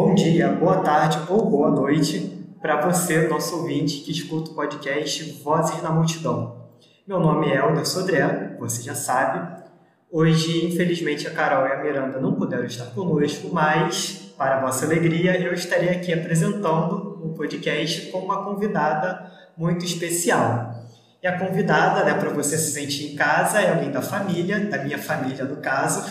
Bom 0.00 0.14
dia, 0.14 0.48
boa 0.52 0.76
tarde 0.76 1.18
ou 1.28 1.50
boa 1.50 1.72
noite 1.72 2.20
para 2.62 2.80
você, 2.82 3.26
nosso 3.26 3.56
ouvinte 3.56 3.98
que 4.02 4.12
escuta 4.12 4.52
o 4.52 4.54
podcast 4.54 5.24
Vozes 5.42 5.82
na 5.82 5.90
Multidão. 5.90 6.68
Meu 7.04 7.18
nome 7.18 7.48
é 7.48 7.56
Helder 7.56 7.84
Sodré, 7.84 8.54
você 8.60 8.80
já 8.80 8.94
sabe. 8.94 9.60
Hoje, 10.08 10.66
infelizmente, 10.66 11.26
a 11.26 11.32
Carol 11.32 11.66
e 11.66 11.72
a 11.72 11.82
Miranda 11.82 12.20
não 12.20 12.36
puderam 12.36 12.64
estar 12.64 12.84
conosco, 12.92 13.48
mas, 13.52 14.32
para 14.38 14.58
a 14.58 14.60
vossa 14.60 14.86
alegria, 14.86 15.36
eu 15.36 15.52
estarei 15.52 15.88
aqui 15.88 16.12
apresentando 16.12 17.18
o 17.20 17.34
podcast 17.34 18.12
com 18.12 18.18
uma 18.18 18.44
convidada 18.44 19.32
muito 19.56 19.84
especial. 19.84 20.74
E 21.20 21.26
a 21.26 21.36
convidada, 21.40 22.04
né, 22.04 22.14
para 22.14 22.30
você 22.30 22.56
se 22.56 22.70
sentir 22.70 23.14
em 23.14 23.16
casa, 23.16 23.60
é 23.60 23.72
alguém 23.72 23.90
da 23.90 24.00
família, 24.00 24.60
da 24.60 24.78
minha 24.78 24.98
família 24.98 25.44
no 25.44 25.56
caso, 25.56 26.08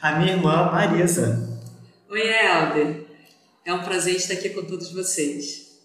a 0.00 0.12
minha 0.12 0.34
irmã 0.34 0.70
Marisa. 0.70 1.49
Oi, 2.10 2.22
Helder. 2.22 3.06
É 3.64 3.72
um 3.72 3.84
prazer 3.84 4.16
estar 4.16 4.34
aqui 4.34 4.50
com 4.50 4.64
todos 4.64 4.92
vocês. 4.92 5.78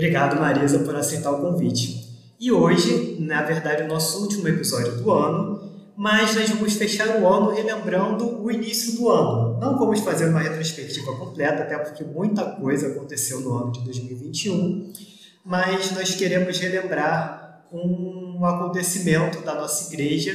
Obrigado, 0.00 0.40
Marisa, 0.40 0.78
por 0.78 0.96
aceitar 0.96 1.30
o 1.30 1.42
convite. 1.42 2.08
E 2.40 2.50
hoje, 2.50 3.18
na 3.20 3.42
verdade, 3.42 3.82
o 3.82 3.86
nosso 3.86 4.22
último 4.22 4.48
episódio 4.48 4.92
do 4.92 5.12
ano, 5.12 5.60
mas 5.94 6.34
nós 6.34 6.48
vamos 6.48 6.72
fechar 6.72 7.20
o 7.20 7.28
ano 7.28 7.50
relembrando 7.50 8.42
o 8.42 8.50
início 8.50 8.96
do 8.96 9.10
ano. 9.10 9.60
Não 9.60 9.78
vamos 9.78 10.00
fazer 10.00 10.30
uma 10.30 10.40
retrospectiva 10.40 11.14
completa, 11.16 11.64
até 11.64 11.76
porque 11.76 12.02
muita 12.02 12.46
coisa 12.46 12.86
aconteceu 12.86 13.40
no 13.40 13.54
ano 13.58 13.72
de 13.72 13.84
2021, 13.84 14.90
mas 15.44 15.92
nós 15.92 16.14
queremos 16.14 16.58
relembrar 16.58 17.66
um 17.70 18.42
acontecimento 18.46 19.42
da 19.42 19.54
nossa 19.54 19.92
igreja 19.92 20.32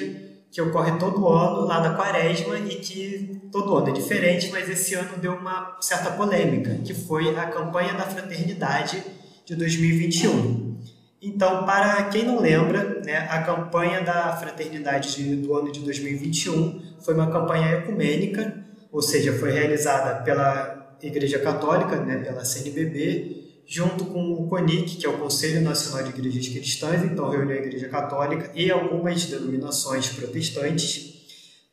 que 0.52 0.61
ocorre 0.61 0.91
todo 0.99 1.27
ano 1.27 1.66
lá 1.66 1.81
na 1.81 1.95
Quaresma 1.95 2.59
e 2.59 2.75
que 2.75 3.41
todo 3.52 3.75
ano 3.75 3.89
é 3.89 3.93
diferente, 3.93 4.52
mas 4.52 4.69
esse 4.69 4.93
ano 4.93 5.17
deu 5.17 5.33
uma 5.33 5.75
certa 5.81 6.11
polêmica, 6.11 6.69
que 6.86 6.93
foi 6.93 7.36
a 7.36 7.47
campanha 7.47 7.95
da 7.95 8.03
fraternidade 8.03 9.24
de 9.45 9.55
2021. 9.55 10.75
Então, 11.21 11.65
para 11.65 12.03
quem 12.05 12.23
não 12.23 12.39
lembra, 12.39 13.01
né, 13.03 13.27
a 13.29 13.41
campanha 13.41 14.02
da 14.02 14.35
Fraternidade 14.35 15.15
de, 15.15 15.35
do 15.35 15.55
ano 15.55 15.71
de 15.71 15.79
2021 15.79 16.95
foi 16.99 17.13
uma 17.13 17.31
campanha 17.31 17.77
ecumênica, 17.77 18.63
ou 18.91 19.02
seja, 19.02 19.33
foi 19.33 19.52
realizada 19.52 20.23
pela 20.23 20.97
Igreja 21.02 21.39
Católica, 21.39 21.97
né, 21.97 22.17
pela 22.17 22.45
CNBB, 22.45 23.43
junto 23.65 24.05
com 24.05 24.33
o 24.33 24.47
CONIC, 24.47 24.97
que 24.97 25.05
é 25.05 25.09
o 25.09 25.17
Conselho 25.17 25.61
Nacional 25.61 26.03
de 26.03 26.09
Igrejas 26.09 26.47
Cristãs, 26.47 27.03
então 27.03 27.30
reuniu 27.30 27.55
a 27.55 27.59
Igreja 27.59 27.89
Católica 27.89 28.52
e 28.53 28.69
algumas 28.69 29.25
denominações 29.25 30.09
protestantes. 30.09 31.15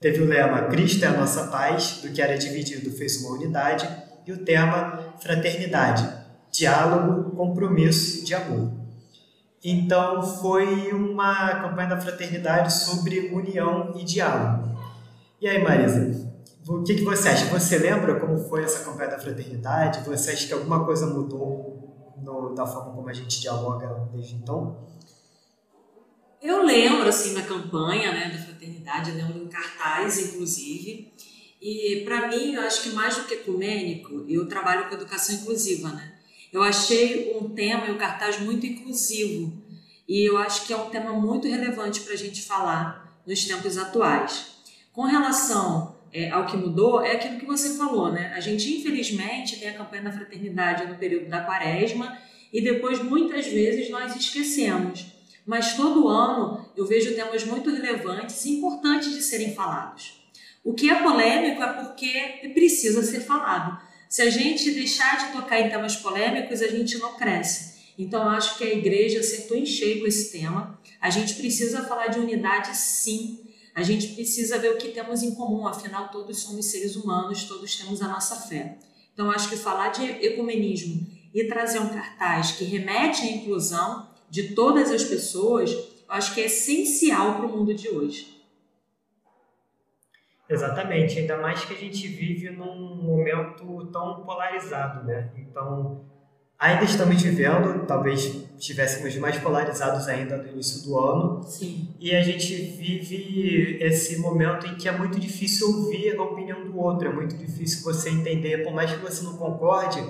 Teve 0.00 0.22
o 0.22 0.26
lema 0.26 0.62
Cristo 0.62 1.04
é 1.04 1.08
a 1.08 1.12
nossa 1.16 1.48
paz, 1.48 2.00
do 2.02 2.10
que 2.10 2.20
era 2.20 2.36
dividido 2.36 2.90
fez 2.90 3.18
uma 3.18 3.36
unidade, 3.36 3.88
e 4.26 4.32
o 4.32 4.38
tema 4.38 5.14
Fraternidade, 5.20 6.21
diálogo, 6.52 7.34
compromisso 7.34 8.24
de 8.24 8.34
amor. 8.34 8.70
Então 9.64 10.22
foi 10.22 10.92
uma 10.92 11.62
campanha 11.62 11.88
da 11.88 12.00
fraternidade 12.00 12.72
sobre 12.72 13.32
união 13.32 13.94
e 13.96 14.04
diálogo. 14.04 14.76
E 15.40 15.48
aí, 15.48 15.62
Marisa, 15.62 16.30
o 16.68 16.82
que, 16.82 16.96
que 16.96 17.02
você 17.02 17.28
acha? 17.28 17.46
Você 17.46 17.78
lembra 17.78 18.20
como 18.20 18.38
foi 18.48 18.62
essa 18.62 18.84
campanha 18.84 19.10
da 19.10 19.18
fraternidade? 19.18 20.04
Você 20.08 20.32
acha 20.32 20.46
que 20.46 20.52
alguma 20.52 20.84
coisa 20.84 21.06
mudou 21.06 22.14
no, 22.22 22.54
da 22.54 22.66
forma 22.66 22.92
como 22.92 23.08
a 23.08 23.12
gente 23.12 23.40
dialoga 23.40 24.08
desde 24.12 24.34
então? 24.34 24.88
Eu 26.40 26.64
lembro, 26.64 27.08
assim, 27.08 27.34
na 27.34 27.42
campanha 27.42 28.12
né, 28.12 28.30
da 28.30 28.38
fraternidade, 28.38 29.12
lembro 29.12 29.38
em 29.38 29.48
cartaz, 29.48 30.18
inclusive. 30.18 31.12
E, 31.60 32.02
para 32.04 32.26
mim, 32.26 32.54
eu 32.54 32.62
acho 32.62 32.82
que 32.82 32.90
mais 32.90 33.16
do 33.16 33.24
que 33.24 33.34
ecumênico, 33.34 34.24
eu 34.28 34.48
trabalho 34.48 34.88
com 34.88 34.94
educação 34.96 35.36
inclusiva, 35.36 35.88
né? 35.90 36.12
Eu 36.52 36.62
achei 36.62 37.34
um 37.34 37.48
tema 37.48 37.86
e 37.86 37.90
um 37.90 37.96
cartaz 37.98 38.38
muito 38.38 38.66
inclusivo 38.66 39.62
e 40.06 40.28
eu 40.28 40.36
acho 40.36 40.66
que 40.66 40.72
é 40.72 40.76
um 40.76 40.90
tema 40.90 41.12
muito 41.12 41.48
relevante 41.48 42.00
para 42.00 42.12
a 42.12 42.16
gente 42.16 42.42
falar 42.42 43.18
nos 43.26 43.44
tempos 43.46 43.78
atuais. 43.78 44.52
Com 44.92 45.02
relação 45.02 45.96
é, 46.12 46.28
ao 46.28 46.44
que 46.44 46.56
mudou, 46.56 47.00
é 47.00 47.12
aquilo 47.12 47.38
que 47.38 47.46
você 47.46 47.78
falou, 47.78 48.12
né? 48.12 48.30
A 48.36 48.40
gente, 48.40 48.70
infelizmente, 48.76 49.58
tem 49.58 49.70
a 49.70 49.74
campanha 49.74 50.02
da 50.02 50.12
fraternidade 50.12 50.86
no 50.86 50.96
período 50.96 51.30
da 51.30 51.40
quaresma 51.40 52.18
e 52.52 52.60
depois, 52.60 53.02
muitas 53.02 53.46
vezes, 53.46 53.88
nós 53.88 54.14
esquecemos. 54.14 55.06
Mas 55.46 55.74
todo 55.74 56.08
ano 56.08 56.70
eu 56.76 56.86
vejo 56.86 57.14
temas 57.14 57.44
muito 57.44 57.70
relevantes 57.70 58.44
e 58.44 58.58
importantes 58.58 59.12
de 59.12 59.22
serem 59.22 59.54
falados. 59.54 60.22
O 60.62 60.74
que 60.74 60.90
é 60.90 61.02
polêmico 61.02 61.62
é 61.62 61.72
porque 61.72 62.50
precisa 62.52 63.02
ser 63.02 63.20
falado. 63.20 63.80
Se 64.12 64.20
a 64.20 64.28
gente 64.28 64.70
deixar 64.72 65.16
de 65.16 65.32
tocar 65.32 65.58
em 65.58 65.70
temas 65.70 65.96
polêmicos, 65.96 66.60
a 66.60 66.68
gente 66.68 66.98
não 66.98 67.14
cresce. 67.14 67.94
Então, 67.98 68.28
acho 68.28 68.58
que 68.58 68.64
a 68.64 68.70
igreja 68.70 69.20
acertou 69.20 69.56
em 69.56 69.64
cheio 69.64 70.02
com 70.02 70.06
esse 70.06 70.30
tema. 70.30 70.78
A 71.00 71.08
gente 71.08 71.32
precisa 71.32 71.84
falar 71.84 72.08
de 72.08 72.18
unidade, 72.18 72.76
sim. 72.76 73.40
A 73.74 73.82
gente 73.82 74.08
precisa 74.08 74.58
ver 74.58 74.72
o 74.72 74.76
que 74.76 74.88
temos 74.88 75.22
em 75.22 75.34
comum, 75.34 75.66
afinal, 75.66 76.10
todos 76.10 76.40
somos 76.40 76.66
seres 76.66 76.94
humanos, 76.94 77.44
todos 77.44 77.74
temos 77.74 78.02
a 78.02 78.08
nossa 78.08 78.36
fé. 78.36 78.76
Então, 79.14 79.30
acho 79.30 79.48
que 79.48 79.56
falar 79.56 79.88
de 79.88 80.04
ecumenismo 80.04 81.06
e 81.32 81.44
trazer 81.44 81.78
um 81.78 81.88
cartaz 81.88 82.52
que 82.52 82.64
remete 82.64 83.22
à 83.22 83.30
inclusão 83.30 84.10
de 84.28 84.54
todas 84.54 84.90
as 84.90 85.04
pessoas, 85.04 85.74
acho 86.06 86.34
que 86.34 86.42
é 86.42 86.44
essencial 86.44 87.36
para 87.36 87.46
o 87.46 87.56
mundo 87.56 87.72
de 87.72 87.88
hoje. 87.88 88.31
Exatamente, 90.52 91.18
ainda 91.18 91.36
mais 91.38 91.64
que 91.64 91.74
a 91.74 91.76
gente 91.76 92.06
vive 92.08 92.50
num 92.50 92.96
momento 93.02 93.86
tão 93.86 94.22
polarizado, 94.22 95.06
né? 95.06 95.30
Então, 95.36 96.04
ainda 96.58 96.84
estamos 96.84 97.20
vivendo, 97.22 97.86
talvez 97.86 98.44
estivéssemos 98.58 99.16
mais 99.16 99.38
polarizados 99.38 100.06
ainda 100.08 100.36
no 100.36 100.48
início 100.48 100.84
do 100.84 100.98
ano. 100.98 101.42
Sim. 101.42 101.88
E 101.98 102.14
a 102.14 102.22
gente 102.22 102.54
vive 102.54 103.78
esse 103.80 104.20
momento 104.20 104.66
em 104.66 104.76
que 104.76 104.88
é 104.88 104.92
muito 104.92 105.18
difícil 105.18 105.68
ouvir 105.68 106.16
a 106.16 106.22
opinião 106.22 106.64
do 106.64 106.78
outro, 106.78 107.08
é 107.08 107.12
muito 107.12 107.36
difícil 107.36 107.82
você 107.82 108.10
entender, 108.10 108.62
por 108.62 108.72
mais 108.72 108.92
que 108.92 108.98
você 108.98 109.24
não 109.24 109.36
concorde, 109.36 110.00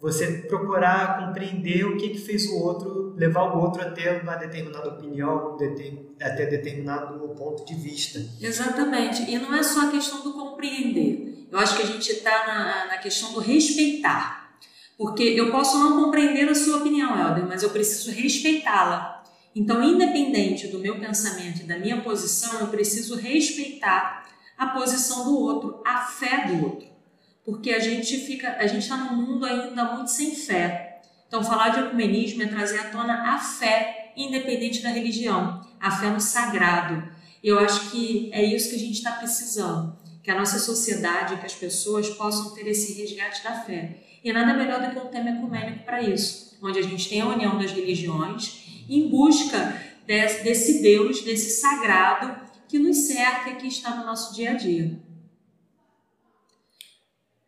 você 0.00 0.26
procurar 0.48 1.26
compreender 1.26 1.84
o 1.84 1.96
que, 1.96 2.08
que 2.10 2.18
fez 2.18 2.46
o 2.46 2.56
outro, 2.56 3.14
levar 3.16 3.54
o 3.54 3.60
outro 3.60 3.82
a 3.82 3.90
ter 3.90 4.22
uma 4.22 4.34
determinada 4.34 4.88
opinião, 4.88 5.56
a 6.20 6.30
ter 6.30 6.48
determinado 6.48 7.20
ponto 7.40 7.64
de 7.64 7.74
vista. 7.74 8.22
Exatamente. 8.40 9.22
E 9.30 9.38
não 9.38 9.54
é 9.54 9.62
só 9.62 9.88
a 9.88 9.90
questão 9.90 10.22
do 10.22 10.34
compreender. 10.34 11.46
Eu 11.50 11.58
acho 11.58 11.76
que 11.76 11.82
a 11.82 11.86
gente 11.86 12.10
está 12.10 12.46
na, 12.46 12.86
na 12.86 12.98
questão 12.98 13.32
do 13.32 13.40
respeitar. 13.40 14.58
Porque 14.98 15.22
eu 15.22 15.50
posso 15.50 15.78
não 15.78 16.04
compreender 16.04 16.48
a 16.48 16.54
sua 16.54 16.76
opinião, 16.76 17.18
Helder, 17.18 17.46
mas 17.46 17.62
eu 17.62 17.70
preciso 17.70 18.10
respeitá-la. 18.10 19.24
Então, 19.56 19.82
independente 19.82 20.68
do 20.68 20.78
meu 20.78 21.00
pensamento 21.00 21.62
e 21.62 21.64
da 21.64 21.78
minha 21.78 22.02
posição, 22.02 22.60
eu 22.60 22.66
preciso 22.66 23.16
respeitar 23.16 24.26
a 24.56 24.66
posição 24.66 25.24
do 25.24 25.38
outro, 25.38 25.82
a 25.84 26.02
fé 26.02 26.46
do 26.46 26.64
outro 26.64 26.89
porque 27.44 27.70
a 27.70 27.78
gente 27.78 28.16
fica, 28.18 28.56
a 28.58 28.66
gente 28.66 28.82
está 28.82 28.96
num 28.96 29.16
mundo 29.16 29.44
ainda 29.44 29.84
muito 29.94 30.10
sem 30.10 30.34
fé. 30.34 31.00
Então, 31.26 31.44
falar 31.44 31.70
de 31.70 31.80
ecumenismo 31.80 32.42
é 32.42 32.46
trazer 32.46 32.78
à 32.78 32.84
tona 32.84 33.34
a 33.34 33.38
fé, 33.38 34.12
independente 34.16 34.82
da 34.82 34.88
religião, 34.88 35.64
a 35.80 35.90
fé 35.90 36.10
no 36.10 36.20
sagrado. 36.20 37.08
Eu 37.42 37.58
acho 37.58 37.90
que 37.90 38.30
é 38.32 38.44
isso 38.44 38.70
que 38.70 38.76
a 38.76 38.78
gente 38.78 38.94
está 38.94 39.12
precisando, 39.12 39.96
que 40.22 40.30
a 40.30 40.38
nossa 40.38 40.58
sociedade, 40.58 41.36
que 41.36 41.46
as 41.46 41.54
pessoas 41.54 42.10
possam 42.10 42.50
ter 42.50 42.66
esse 42.66 43.00
resgate 43.00 43.42
da 43.42 43.52
fé. 43.62 43.96
E 44.22 44.32
nada 44.32 44.52
melhor 44.52 44.82
do 44.82 44.90
que 44.90 44.98
um 44.98 45.10
tema 45.10 45.30
ecumênico 45.30 45.84
para 45.84 46.02
isso, 46.02 46.58
onde 46.62 46.78
a 46.78 46.82
gente 46.82 47.08
tem 47.08 47.22
a 47.22 47.28
união 47.28 47.58
das 47.58 47.72
religiões 47.72 48.84
em 48.88 49.08
busca 49.08 49.80
desse, 50.06 50.42
desse 50.42 50.82
Deus, 50.82 51.22
desse 51.22 51.60
sagrado 51.60 52.36
que 52.68 52.78
nos 52.78 52.96
cerca 52.98 53.50
e 53.50 53.56
que 53.56 53.66
está 53.66 53.96
no 53.96 54.04
nosso 54.04 54.34
dia 54.34 54.50
a 54.50 54.54
dia. 54.54 55.00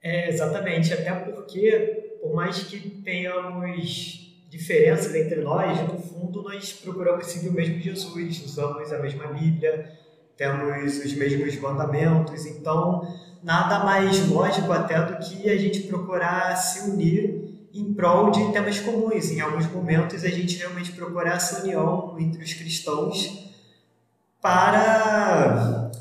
É, 0.02 0.28
exatamente, 0.28 0.92
até 0.92 1.12
porque, 1.12 2.16
por 2.20 2.34
mais 2.34 2.58
que 2.64 2.78
tenhamos 3.04 4.22
diferenças 4.50 5.14
entre 5.14 5.40
nós, 5.40 5.80
no 5.88 5.98
fundo 5.98 6.42
nós 6.42 6.72
procuramos 6.72 7.26
seguir 7.26 7.48
o 7.48 7.52
mesmo 7.52 7.78
Jesus, 7.78 8.42
usamos 8.44 8.92
a 8.92 8.98
mesma 8.98 9.28
Bíblia, 9.28 9.90
temos 10.36 10.98
os 10.98 11.14
mesmos 11.14 11.56
mandamentos, 11.58 12.44
então 12.46 13.06
nada 13.42 13.84
mais 13.84 14.28
lógico 14.28 14.72
até 14.72 15.00
do 15.00 15.18
que 15.24 15.48
a 15.48 15.56
gente 15.56 15.84
procurar 15.84 16.56
se 16.56 16.90
unir 16.90 17.68
em 17.72 17.94
prol 17.94 18.30
de 18.30 18.52
temas 18.52 18.80
comuns. 18.80 19.30
Em 19.30 19.40
alguns 19.40 19.70
momentos, 19.70 20.24
a 20.24 20.28
gente 20.28 20.58
realmente 20.58 20.92
procura 20.92 21.30
essa 21.30 21.62
união 21.62 22.16
entre 22.18 22.42
os 22.42 22.52
cristãos 22.52 23.50
para, 24.40 25.91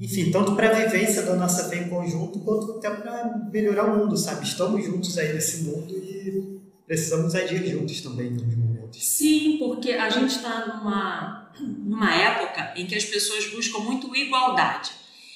enfim, 0.00 0.30
tanto 0.30 0.54
para 0.54 0.70
a 0.70 0.84
vivência 0.84 1.22
da 1.22 1.36
nossa 1.36 1.68
fé 1.68 1.76
em 1.76 1.88
conjunto, 1.88 2.40
quanto 2.40 2.78
até 2.78 2.90
para 2.90 3.48
melhorar 3.52 3.84
o 3.84 3.98
mundo, 3.98 4.16
sabe? 4.16 4.44
Estamos 4.44 4.84
juntos 4.84 5.16
aí 5.18 5.32
nesse 5.32 5.64
mundo 5.64 5.94
e 5.96 6.60
precisamos 6.86 7.34
agir 7.34 7.66
juntos 7.66 8.00
também 8.00 8.28
em 8.28 8.36
alguns 8.36 8.56
momentos. 8.56 9.06
Sim, 9.06 9.56
porque 9.58 9.92
a 9.92 10.08
gente 10.08 10.36
está 10.36 10.66
numa, 10.66 11.52
numa 11.60 12.14
época 12.14 12.74
em 12.76 12.86
que 12.86 12.94
as 12.94 13.04
pessoas 13.04 13.46
buscam 13.46 13.78
muito 13.78 14.14
igualdade. 14.14 14.90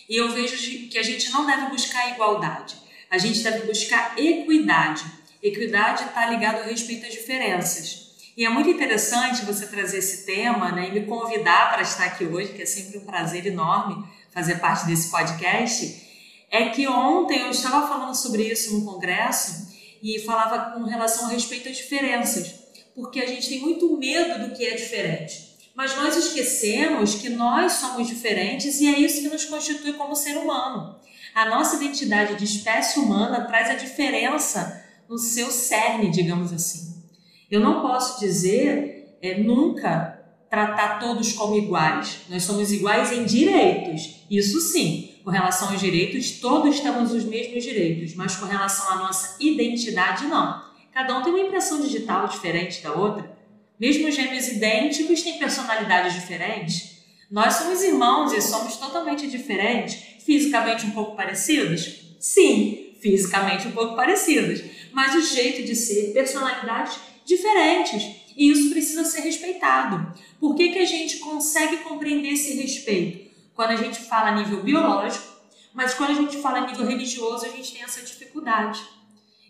E 0.08 0.16
eu 0.16 0.32
vejo 0.32 0.56
que 0.88 0.98
a 0.98 1.02
gente 1.02 1.30
não 1.30 1.46
deve 1.46 1.70
buscar 1.70 2.12
igualdade, 2.12 2.74
a 3.10 3.18
gente 3.18 3.42
deve 3.42 3.66
buscar 3.66 4.18
equidade 4.18 5.18
Equidade 5.42 6.02
está 6.02 6.28
ligado 6.28 6.58
ao 6.58 6.64
respeito 6.64 7.06
às 7.06 7.12
diferenças. 7.12 8.08
E 8.36 8.44
é 8.44 8.48
muito 8.48 8.68
interessante 8.70 9.44
você 9.44 9.66
trazer 9.66 9.98
esse 9.98 10.26
tema 10.26 10.72
né, 10.72 10.88
e 10.88 10.92
me 10.92 11.06
convidar 11.06 11.72
para 11.72 11.82
estar 11.82 12.06
aqui 12.06 12.24
hoje, 12.24 12.52
que 12.52 12.62
é 12.62 12.66
sempre 12.66 12.98
um 12.98 13.04
prazer 13.04 13.46
enorme 13.46 14.04
fazer 14.38 14.60
parte 14.60 14.86
desse 14.86 15.10
podcast. 15.10 16.06
É 16.48 16.68
que 16.70 16.86
ontem 16.86 17.40
eu 17.40 17.50
estava 17.50 17.88
falando 17.88 18.14
sobre 18.14 18.44
isso 18.44 18.72
no 18.72 18.84
congresso 18.84 19.68
e 20.00 20.20
falava 20.20 20.72
com 20.72 20.84
relação 20.84 21.24
ao 21.24 21.32
respeito 21.32 21.68
às 21.68 21.76
diferenças, 21.76 22.54
porque 22.94 23.20
a 23.20 23.26
gente 23.26 23.48
tem 23.48 23.60
muito 23.60 23.96
medo 23.96 24.46
do 24.46 24.54
que 24.54 24.64
é 24.64 24.76
diferente. 24.76 25.48
Mas 25.74 25.96
nós 25.96 26.16
esquecemos 26.16 27.16
que 27.16 27.28
nós 27.28 27.72
somos 27.72 28.06
diferentes 28.06 28.80
e 28.80 28.86
é 28.86 28.98
isso 28.98 29.22
que 29.22 29.28
nos 29.28 29.44
constitui 29.44 29.92
como 29.94 30.14
ser 30.14 30.36
humano. 30.36 30.96
A 31.34 31.44
nossa 31.46 31.76
identidade 31.76 32.36
de 32.36 32.44
espécie 32.44 32.98
humana 32.98 33.44
traz 33.44 33.68
a 33.70 33.74
diferença 33.74 34.84
no 35.08 35.18
seu 35.18 35.50
cerne, 35.50 36.10
digamos 36.10 36.52
assim. 36.52 37.02
Eu 37.50 37.60
não 37.60 37.80
posso 37.80 38.20
dizer 38.20 39.18
é, 39.20 39.38
nunca 39.38 40.17
tratar 40.48 40.98
todos 40.98 41.32
como 41.32 41.56
iguais. 41.56 42.20
Nós 42.28 42.42
somos 42.42 42.72
iguais 42.72 43.12
em 43.12 43.24
direitos, 43.24 44.24
isso 44.30 44.60
sim. 44.60 45.14
Com 45.24 45.30
relação 45.30 45.68
aos 45.68 45.80
direitos, 45.80 46.40
todos 46.40 46.80
temos 46.80 47.12
os 47.12 47.24
mesmos 47.24 47.62
direitos, 47.62 48.14
mas 48.14 48.36
com 48.36 48.46
relação 48.46 48.90
à 48.90 48.96
nossa 48.96 49.36
identidade, 49.40 50.26
não. 50.26 50.62
Cada 50.92 51.18
um 51.18 51.22
tem 51.22 51.32
uma 51.32 51.42
impressão 51.42 51.80
digital 51.80 52.26
diferente 52.26 52.82
da 52.82 52.92
outra. 52.92 53.36
Mesmo 53.78 54.10
gêmeos 54.10 54.48
idênticos 54.48 55.22
têm 55.22 55.38
personalidades 55.38 56.14
diferentes. 56.14 56.98
Nós 57.30 57.54
somos 57.54 57.82
irmãos 57.82 58.32
e 58.32 58.40
somos 58.40 58.76
totalmente 58.76 59.28
diferentes, 59.28 59.98
fisicamente 60.24 60.86
um 60.86 60.90
pouco 60.92 61.14
parecidos? 61.14 62.16
Sim, 62.18 62.94
fisicamente 63.00 63.68
um 63.68 63.72
pouco 63.72 63.94
parecidos 63.94 64.62
mas 64.92 65.14
o 65.14 65.20
jeito 65.20 65.62
de 65.62 65.76
ser, 65.76 66.12
personalidades 66.12 66.98
diferentes. 67.24 68.16
E 68.38 68.52
isso 68.52 68.70
precisa 68.70 69.04
ser 69.04 69.22
respeitado. 69.22 70.14
Por 70.38 70.54
que, 70.54 70.70
que 70.70 70.78
a 70.78 70.84
gente 70.84 71.18
consegue 71.18 71.78
compreender 71.78 72.28
esse 72.28 72.54
respeito? 72.54 73.28
Quando 73.52 73.70
a 73.70 73.76
gente 73.76 73.98
fala 73.98 74.28
a 74.28 74.36
nível 74.36 74.62
biológico, 74.62 75.26
mas 75.74 75.94
quando 75.94 76.10
a 76.10 76.14
gente 76.14 76.38
fala 76.38 76.58
a 76.58 76.66
nível 76.68 76.86
religioso, 76.86 77.44
a 77.44 77.48
gente 77.48 77.72
tem 77.72 77.82
essa 77.82 78.00
dificuldade. 78.00 78.80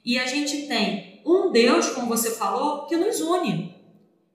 E 0.03 0.19
a 0.19 0.25
gente 0.25 0.67
tem 0.67 1.21
um 1.27 1.53
Deus, 1.53 1.91
como 1.91 2.07
você 2.07 2.31
falou, 2.31 2.87
que 2.87 2.97
nos 2.97 3.21
une. 3.21 3.77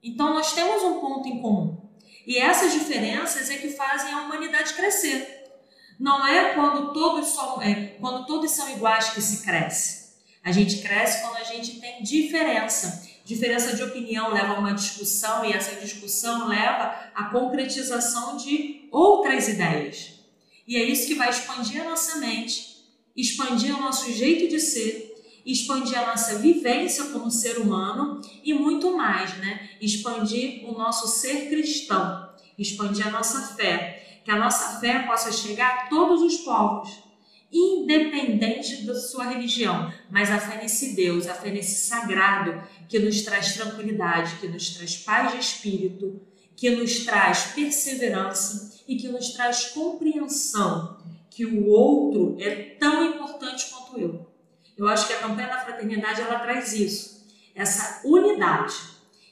Então 0.04 0.36
nós 0.36 0.54
temos 0.54 0.84
um 0.84 1.00
ponto 1.00 1.28
em 1.28 1.42
comum. 1.42 1.90
E 2.28 2.38
essas 2.38 2.74
diferenças 2.74 3.50
é 3.50 3.58
que 3.58 3.70
fazem 3.70 4.14
a 4.14 4.22
humanidade 4.22 4.76
crescer. 4.76 5.52
Não 6.00 6.28
é 6.28 6.54
quando 6.54 6.94
todos 6.94 7.30
são, 7.30 7.60
é, 7.60 7.96
quando 8.00 8.28
todos 8.28 8.52
são 8.52 8.70
iguais 8.70 9.10
que 9.10 9.22
se 9.22 9.44
cresce. 9.44 10.14
A 10.44 10.52
gente 10.52 10.84
cresce 10.84 11.24
quando 11.24 11.38
a 11.38 11.44
gente 11.44 11.80
tem 11.80 12.04
diferença. 12.04 13.13
Diferença 13.34 13.76
de 13.76 13.82
opinião 13.82 14.32
leva 14.32 14.54
a 14.54 14.60
uma 14.60 14.76
discussão 14.76 15.44
e 15.44 15.52
essa 15.52 15.82
discussão 15.82 16.48
leva 16.48 16.96
à 17.16 17.26
concretização 17.32 18.38
de 18.38 18.88
outras 18.92 19.48
ideias. 19.48 20.20
E 20.68 20.78
é 20.78 20.84
isso 20.84 21.08
que 21.08 21.16
vai 21.16 21.32
expandir 21.32 21.82
a 21.82 21.90
nossa 21.90 22.20
mente, 22.20 22.78
expandir 23.18 23.76
o 23.76 23.82
nosso 23.82 24.14
jeito 24.14 24.48
de 24.48 24.60
ser, 24.60 25.16
expandir 25.44 25.98
a 25.98 26.06
nossa 26.06 26.38
vivência 26.38 27.06
como 27.06 27.32
ser 27.32 27.58
humano 27.58 28.22
e 28.44 28.54
muito 28.54 28.96
mais, 28.96 29.36
né? 29.40 29.68
Expandir 29.82 30.64
o 30.70 30.74
nosso 30.74 31.08
ser 31.08 31.50
cristão, 31.50 32.30
expandir 32.56 33.08
a 33.08 33.12
nossa 33.12 33.56
fé, 33.56 34.22
que 34.24 34.30
a 34.30 34.38
nossa 34.38 34.80
fé 34.80 35.00
possa 35.00 35.32
chegar 35.32 35.70
a 35.70 35.88
todos 35.88 36.22
os 36.22 36.38
povos 36.42 37.02
independente 37.54 38.84
da 38.84 38.96
sua 38.96 39.26
religião, 39.26 39.94
mas 40.10 40.32
a 40.32 40.40
fé 40.40 40.58
nesse 40.58 40.96
Deus, 40.96 41.28
a 41.28 41.36
fé 41.36 41.52
nesse 41.52 41.88
sagrado 41.88 42.64
que 42.90 42.98
nos 42.98 43.22
traz 43.22 43.54
tranquilidade, 43.54 44.38
que 44.38 44.48
nos 44.48 44.72
traz 44.72 44.98
paz 44.98 45.32
de 45.32 45.40
espírito, 45.40 46.20
que 46.56 46.72
nos 46.72 47.06
traz 47.06 47.52
perseverança 47.56 48.82
e 48.88 48.96
que 48.96 49.08
nos 49.08 49.30
traz 49.34 49.66
compreensão 49.68 50.98
que 51.30 51.46
o 51.46 51.68
outro 51.68 52.36
é 52.40 52.76
tão 52.80 53.06
importante 53.06 53.68
quanto 53.72 54.00
eu. 54.00 54.28
Eu 54.76 54.88
acho 54.88 55.08
que 55.08 55.14
a 55.14 55.20
campanha 55.20 55.48
da 55.48 55.60
fraternidade 55.60 56.22
ela 56.22 56.40
traz 56.40 56.74
isso, 56.74 57.26
essa 57.54 58.02
unidade. 58.04 58.74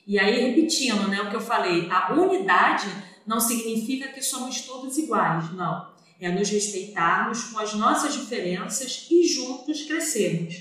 E 0.06 0.20
aí 0.20 0.50
repetindo, 0.50 1.08
né, 1.08 1.22
o 1.22 1.30
que 1.30 1.36
eu 1.36 1.42
falei, 1.42 1.90
a 1.90 2.14
unidade 2.14 2.88
não 3.26 3.40
significa 3.40 4.08
que 4.10 4.22
somos 4.22 4.62
todos 4.62 4.98
iguais, 4.98 5.52
não 5.54 5.91
é 6.22 6.32
nos 6.32 6.50
respeitarmos 6.50 7.46
com 7.46 7.58
as 7.58 7.74
nossas 7.74 8.14
diferenças 8.14 9.08
e 9.10 9.28
juntos 9.28 9.82
crescermos. 9.84 10.56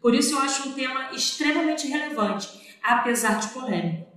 Por 0.00 0.14
isso 0.14 0.34
eu 0.34 0.38
acho 0.38 0.70
um 0.70 0.72
tema 0.72 1.12
extremamente 1.12 1.86
relevante, 1.86 2.48
apesar 2.82 3.38
de 3.38 3.48
polêmico. 3.48 4.10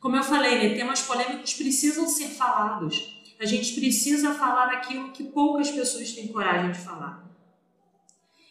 Como 0.00 0.16
eu 0.16 0.22
falei, 0.22 0.58
né, 0.58 0.74
temas 0.74 1.02
polêmicos 1.02 1.52
precisam 1.52 2.08
ser 2.08 2.28
falados. 2.28 3.22
A 3.38 3.44
gente 3.44 3.74
precisa 3.74 4.34
falar 4.34 4.72
aquilo 4.72 5.12
que 5.12 5.24
poucas 5.24 5.70
pessoas 5.70 6.12
têm 6.12 6.28
coragem 6.28 6.72
de 6.72 6.78
falar. 6.78 7.28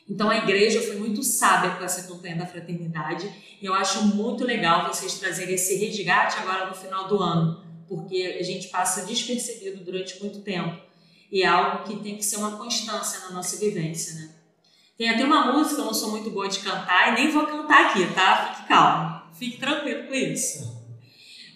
Então 0.07 0.29
a 0.29 0.37
igreja 0.37 0.81
foi 0.81 0.97
muito 0.97 1.23
sábia 1.23 1.71
com 1.71 1.83
essa 1.83 2.07
campanha 2.07 2.37
da 2.37 2.45
fraternidade 2.45 3.29
e 3.61 3.65
eu 3.65 3.73
acho 3.73 4.05
muito 4.15 4.45
legal 4.45 4.87
vocês 4.87 5.19
trazerem 5.19 5.55
esse 5.55 5.75
resgate 5.75 6.37
agora 6.37 6.67
no 6.67 6.75
final 6.75 7.07
do 7.07 7.21
ano, 7.21 7.61
porque 7.89 8.37
a 8.39 8.43
gente 8.43 8.69
passa 8.69 9.05
despercebido 9.05 9.83
durante 9.83 10.21
muito 10.21 10.39
tempo 10.41 10.86
e 11.31 11.43
é 11.43 11.47
algo 11.47 11.83
que 11.83 11.97
tem 12.01 12.15
que 12.15 12.23
ser 12.23 12.37
uma 12.37 12.57
constância 12.57 13.19
na 13.21 13.31
nossa 13.31 13.57
vivência, 13.57 14.15
né? 14.15 14.29
Tem 14.97 15.09
até 15.09 15.23
uma 15.23 15.53
música, 15.53 15.81
eu 15.81 15.85
não 15.85 15.93
sou 15.93 16.11
muito 16.11 16.29
boa 16.31 16.47
de 16.47 16.59
cantar 16.59 17.09
e 17.09 17.21
nem 17.21 17.31
vou 17.31 17.45
cantar 17.45 17.87
aqui, 17.87 18.05
tá? 18.13 18.55
Fique 18.55 18.67
calmo, 18.67 19.21
fique 19.37 19.57
tranquilo 19.57 20.07
com 20.07 20.13
isso. 20.13 20.75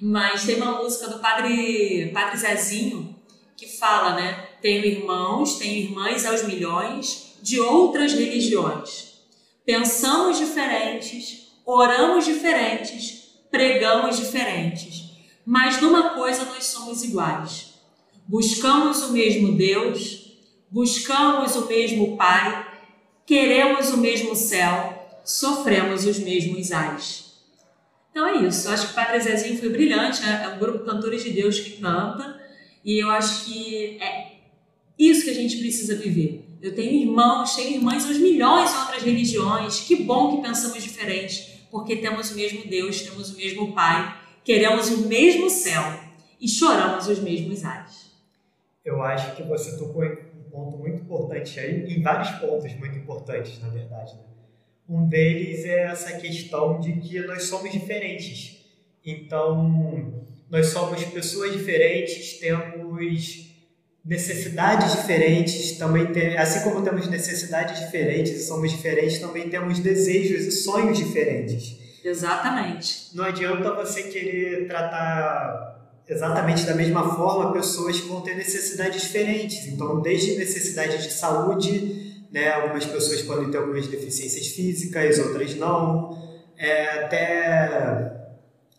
Mas 0.02 0.44
tem 0.44 0.58
uma 0.58 0.82
música 0.82 1.08
do 1.08 1.20
Padre, 1.20 2.12
Padre 2.14 2.38
Zezinho 2.38 3.16
que 3.56 3.68
fala, 3.68 4.16
né? 4.16 4.48
Tenho 4.62 4.86
irmãos, 4.86 5.58
tenho 5.58 5.86
irmãs 5.86 6.26
aos 6.26 6.44
milhões 6.44 7.36
de 7.42 7.60
outras 7.60 8.14
religiões. 8.14 9.12
Pensamos 9.66 10.38
diferentes, 10.38 11.52
oramos 11.66 12.26
diferentes, 12.26 13.30
pregamos 13.50 14.18
diferentes, 14.18 15.12
mas 15.46 15.82
numa 15.82 16.10
coisa 16.16 16.46
nós 16.46 16.66
somos 16.66 17.04
iguais 17.04 17.71
buscamos 18.32 19.04
o 19.04 19.12
mesmo 19.12 19.58
Deus, 19.58 20.38
buscamos 20.72 21.54
o 21.58 21.68
mesmo 21.68 22.16
Pai, 22.16 22.66
queremos 23.26 23.90
o 23.90 23.98
mesmo 23.98 24.34
céu, 24.38 25.20
sofremos 25.26 26.06
os 26.06 26.18
mesmos 26.18 26.72
ais. 26.72 27.34
Então 28.10 28.26
é 28.26 28.48
isso. 28.48 28.70
Eu 28.70 28.74
acho 28.74 28.86
que 28.86 28.92
o 28.94 28.96
Padre 28.96 29.20
Zezinho 29.20 29.60
foi 29.60 29.68
brilhante, 29.68 30.22
né? 30.22 30.44
é 30.46 30.48
um 30.48 30.60
grupo 30.60 30.80
de 30.80 30.86
cantores 30.86 31.26
de 31.26 31.32
Deus 31.32 31.60
que 31.60 31.72
canta, 31.72 32.42
e 32.86 33.04
eu 33.04 33.10
acho 33.10 33.44
que 33.44 33.98
é 34.00 34.36
isso 34.98 35.26
que 35.26 35.32
a 35.32 35.36
gente 35.36 35.58
precisa 35.58 35.98
viver. 35.98 36.46
Eu 36.62 36.74
tenho 36.74 37.02
irmãos, 37.02 37.54
tenho 37.54 37.76
irmãs 37.76 38.06
aos 38.06 38.18
milhões 38.18 38.72
em 38.72 38.78
outras 38.78 39.04
religiões. 39.04 39.82
Que 39.82 39.98
bom 40.04 40.38
que 40.38 40.48
pensamos 40.48 40.82
diferente, 40.82 41.66
porque 41.70 41.98
temos 41.98 42.32
o 42.32 42.36
mesmo 42.36 42.66
Deus, 42.66 43.02
temos 43.02 43.32
o 43.32 43.36
mesmo 43.36 43.74
Pai, 43.74 44.22
queremos 44.42 44.88
o 44.88 45.00
mesmo 45.10 45.50
céu 45.50 46.00
e 46.40 46.48
choramos 46.48 47.10
os 47.10 47.20
mesmos 47.20 47.66
ais 47.66 48.01
eu 48.84 49.02
acho 49.02 49.36
que 49.36 49.44
você 49.44 49.78
tocou 49.78 50.04
em 50.04 50.14
um 50.14 50.50
ponto 50.50 50.78
muito 50.78 51.02
importante 51.02 51.60
aí, 51.60 51.86
em 51.94 52.02
vários 52.02 52.30
pontos 52.40 52.74
muito 52.76 52.98
importantes, 52.98 53.60
na 53.62 53.70
verdade. 53.70 54.14
Né? 54.16 54.24
Um 54.90 55.08
deles 55.08 55.64
é 55.66 55.84
essa 55.84 56.18
questão 56.18 56.80
de 56.80 56.94
que 56.94 57.20
nós 57.22 57.44
somos 57.44 57.72
diferentes. 57.72 58.58
Então, 59.06 60.26
nós 60.50 60.68
somos 60.68 61.04
pessoas 61.06 61.54
diferentes, 61.54 62.40
temos 62.40 63.52
necessidades 64.04 64.92
diferentes, 64.94 65.78
também 65.78 66.08
tem, 66.08 66.38
assim 66.38 66.64
como 66.64 66.84
temos 66.84 67.08
necessidades 67.08 67.80
diferentes 67.80 68.34
e 68.34 68.44
somos 68.46 68.72
diferentes, 68.72 69.20
também 69.20 69.50
temos 69.50 69.80
desejos 69.80 70.46
e 70.46 70.52
sonhos 70.52 70.98
diferentes. 70.98 71.80
Exatamente. 72.04 73.16
Não 73.16 73.24
adianta 73.24 73.74
você 73.76 74.04
querer 74.04 74.68
tratar 74.68 75.81
exatamente 76.12 76.66
da 76.66 76.76
mesma 76.76 77.16
forma 77.16 77.54
pessoas 77.54 78.00
que 78.00 78.08
vão 78.08 78.22
ter 78.22 78.36
necessidades 78.36 79.02
diferentes. 79.02 79.66
Então, 79.68 80.02
desde 80.02 80.38
necessidades 80.38 81.04
de 81.04 81.12
saúde, 81.12 82.26
né, 82.32 82.52
algumas 82.52 82.86
pessoas 82.86 83.22
podem 83.22 83.50
ter 83.50 83.58
algumas 83.58 83.88
deficiências 83.88 84.48
físicas, 84.48 85.18
outras 85.20 85.56
não. 85.56 86.22
é, 86.58 87.06
até 87.06 88.22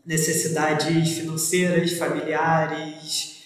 necessidades 0.06 1.12
financeiras, 1.18 1.92
familiares 1.92 3.42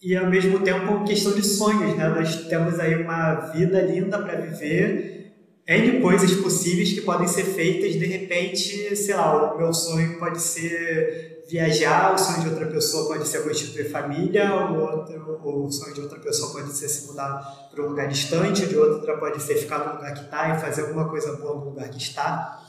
e 0.00 0.14
ao 0.14 0.30
mesmo 0.30 0.60
tempo 0.60 1.04
questão 1.04 1.32
de 1.32 1.44
sonhos, 1.44 1.96
né? 1.96 2.08
Nós 2.08 2.46
temos 2.48 2.78
aí 2.78 2.94
uma 3.02 3.34
vida 3.52 3.80
linda 3.80 4.18
para 4.18 4.40
viver, 4.40 5.34
N 5.66 6.00
coisas 6.00 6.32
possíveis 6.36 6.92
que 6.92 7.00
podem 7.00 7.26
ser 7.26 7.44
feitas, 7.44 7.94
de 7.94 8.06
repente, 8.06 8.94
sei 8.94 9.14
lá, 9.14 9.54
o 9.54 9.58
meu 9.58 9.74
sonho 9.74 10.18
pode 10.18 10.40
ser 10.40 11.35
viajar, 11.48 12.14
o 12.14 12.18
sonho 12.18 12.40
de 12.42 12.48
outra 12.48 12.66
pessoa 12.66 13.06
pode 13.06 13.26
ser 13.28 13.44
constituir 13.44 13.90
família, 13.90 14.52
o, 14.54 14.80
outro, 14.80 15.40
o 15.44 15.70
sonho 15.70 15.94
de 15.94 16.00
outra 16.00 16.18
pessoa 16.18 16.52
pode 16.52 16.72
ser 16.72 16.88
se 16.88 17.06
mudar 17.06 17.68
para 17.70 17.84
um 17.84 17.88
lugar 17.88 18.08
distante, 18.08 18.66
de 18.66 18.76
outra 18.76 19.16
pode 19.16 19.40
ser 19.40 19.56
ficar 19.56 19.78
no 19.78 19.94
lugar 19.94 20.12
que 20.14 20.24
está 20.24 20.54
e 20.54 20.58
fazer 20.58 20.82
alguma 20.82 21.08
coisa 21.08 21.36
boa 21.36 21.54
no 21.54 21.64
lugar 21.66 21.88
que 21.88 21.98
está. 21.98 22.64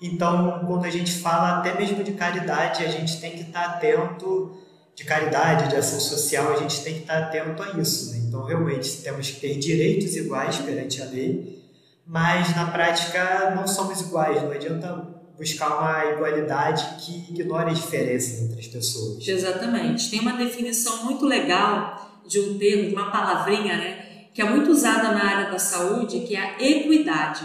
Então, 0.00 0.64
quando 0.66 0.84
a 0.84 0.90
gente 0.90 1.12
fala 1.12 1.58
até 1.58 1.78
mesmo 1.78 2.02
de 2.02 2.12
caridade, 2.12 2.84
a 2.84 2.88
gente 2.88 3.20
tem 3.20 3.32
que 3.32 3.42
estar 3.42 3.64
atento 3.64 4.56
de 4.94 5.04
caridade, 5.04 5.68
de 5.68 5.76
ação 5.76 6.00
social, 6.00 6.52
a 6.52 6.56
gente 6.56 6.82
tem 6.82 6.94
que 6.94 7.00
estar 7.00 7.18
atento 7.18 7.62
a 7.62 7.78
isso. 7.78 8.12
Né? 8.12 8.24
Então, 8.26 8.44
realmente, 8.44 9.02
temos 9.02 9.30
que 9.30 9.40
ter 9.40 9.58
direitos 9.58 10.16
iguais 10.16 10.56
perante 10.56 11.00
a 11.00 11.04
lei, 11.04 11.64
mas 12.06 12.54
na 12.56 12.70
prática 12.70 13.52
não 13.54 13.66
somos 13.66 14.00
iguais. 14.00 14.42
Não 14.42 14.50
adianta 14.50 15.15
buscar 15.38 15.78
uma 15.78 16.12
igualdade 16.12 16.96
que 16.98 17.26
ignore 17.30 17.70
as 17.70 17.78
diferenças 17.78 18.42
entre 18.42 18.60
as 18.60 18.66
pessoas. 18.66 19.26
Exatamente. 19.26 20.10
Tem 20.10 20.20
uma 20.20 20.32
definição 20.32 21.04
muito 21.04 21.26
legal 21.26 22.22
de 22.26 22.40
um 22.40 22.58
termo, 22.58 22.88
de 22.88 22.94
uma 22.94 23.10
palavrinha, 23.10 23.76
né, 23.76 24.26
que 24.34 24.42
é 24.42 24.44
muito 24.44 24.70
usada 24.70 25.12
na 25.12 25.24
área 25.24 25.50
da 25.50 25.58
saúde, 25.58 26.20
que 26.20 26.34
é 26.34 26.40
a 26.40 26.62
equidade. 26.62 27.44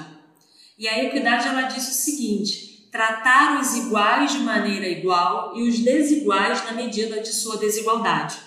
E 0.77 0.87
a 0.87 1.03
equidade 1.03 1.47
ela 1.47 1.63
diz 1.63 1.87
o 1.87 1.93
seguinte: 1.93 2.87
tratar 2.91 3.61
os 3.61 3.75
iguais 3.75 4.31
de 4.31 4.39
maneira 4.39 4.87
igual 4.87 5.55
e 5.55 5.69
os 5.69 5.79
desiguais 5.79 6.63
na 6.65 6.71
medida 6.71 7.21
de 7.21 7.29
sua 7.29 7.57
desigualdade. 7.57 8.37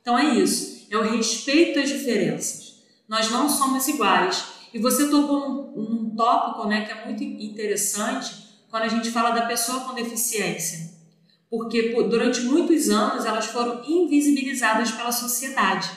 Então 0.00 0.18
é 0.18 0.34
isso, 0.34 0.86
é 0.90 0.96
o 0.96 1.02
respeito 1.02 1.78
às 1.78 1.88
diferenças. 1.88 2.82
Nós 3.08 3.30
não 3.30 3.48
somos 3.48 3.86
iguais. 3.88 4.52
E 4.72 4.78
você 4.78 5.10
tocou 5.10 5.40
num, 5.76 5.82
num 5.82 6.16
tópico 6.16 6.66
né, 6.66 6.86
que 6.86 6.92
é 6.92 7.04
muito 7.04 7.22
interessante 7.22 8.41
quando 8.72 8.84
a 8.84 8.88
gente 8.88 9.10
fala 9.10 9.32
da 9.32 9.44
pessoa 9.44 9.80
com 9.80 9.92
deficiência. 9.92 10.90
Porque 11.50 11.92
durante 12.08 12.40
muitos 12.40 12.88
anos 12.88 13.26
elas 13.26 13.44
foram 13.44 13.84
invisibilizadas 13.84 14.90
pela 14.90 15.12
sociedade. 15.12 15.90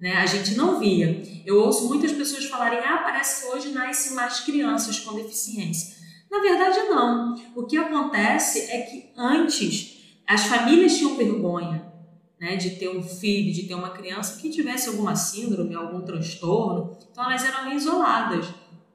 Né? 0.00 0.12
A 0.12 0.24
gente 0.24 0.54
não 0.54 0.78
via. 0.78 1.20
Eu 1.44 1.58
ouço 1.58 1.88
muitas 1.88 2.12
pessoas 2.12 2.44
falarem: 2.44 2.78
ah, 2.78 2.98
parece 2.98 3.42
que 3.42 3.48
hoje 3.48 3.70
nascem 3.70 4.14
mais 4.14 4.38
crianças 4.38 5.00
com 5.00 5.16
deficiência. 5.16 5.98
Na 6.30 6.38
verdade, 6.38 6.78
não. 6.88 7.34
O 7.56 7.64
que 7.66 7.76
acontece 7.76 8.70
é 8.70 8.82
que 8.82 9.10
antes 9.16 9.98
as 10.24 10.44
famílias 10.44 10.96
tinham 10.96 11.16
vergonha 11.16 11.92
né, 12.38 12.54
de 12.54 12.76
ter 12.76 12.90
um 12.90 13.02
filho, 13.02 13.52
de 13.52 13.64
ter 13.64 13.74
uma 13.74 13.90
criança 13.90 14.40
que 14.40 14.50
tivesse 14.50 14.88
alguma 14.88 15.16
síndrome, 15.16 15.74
algum 15.74 16.02
transtorno, 16.02 16.96
então 17.10 17.24
elas 17.24 17.44
eram 17.44 17.72
isoladas. 17.72 18.46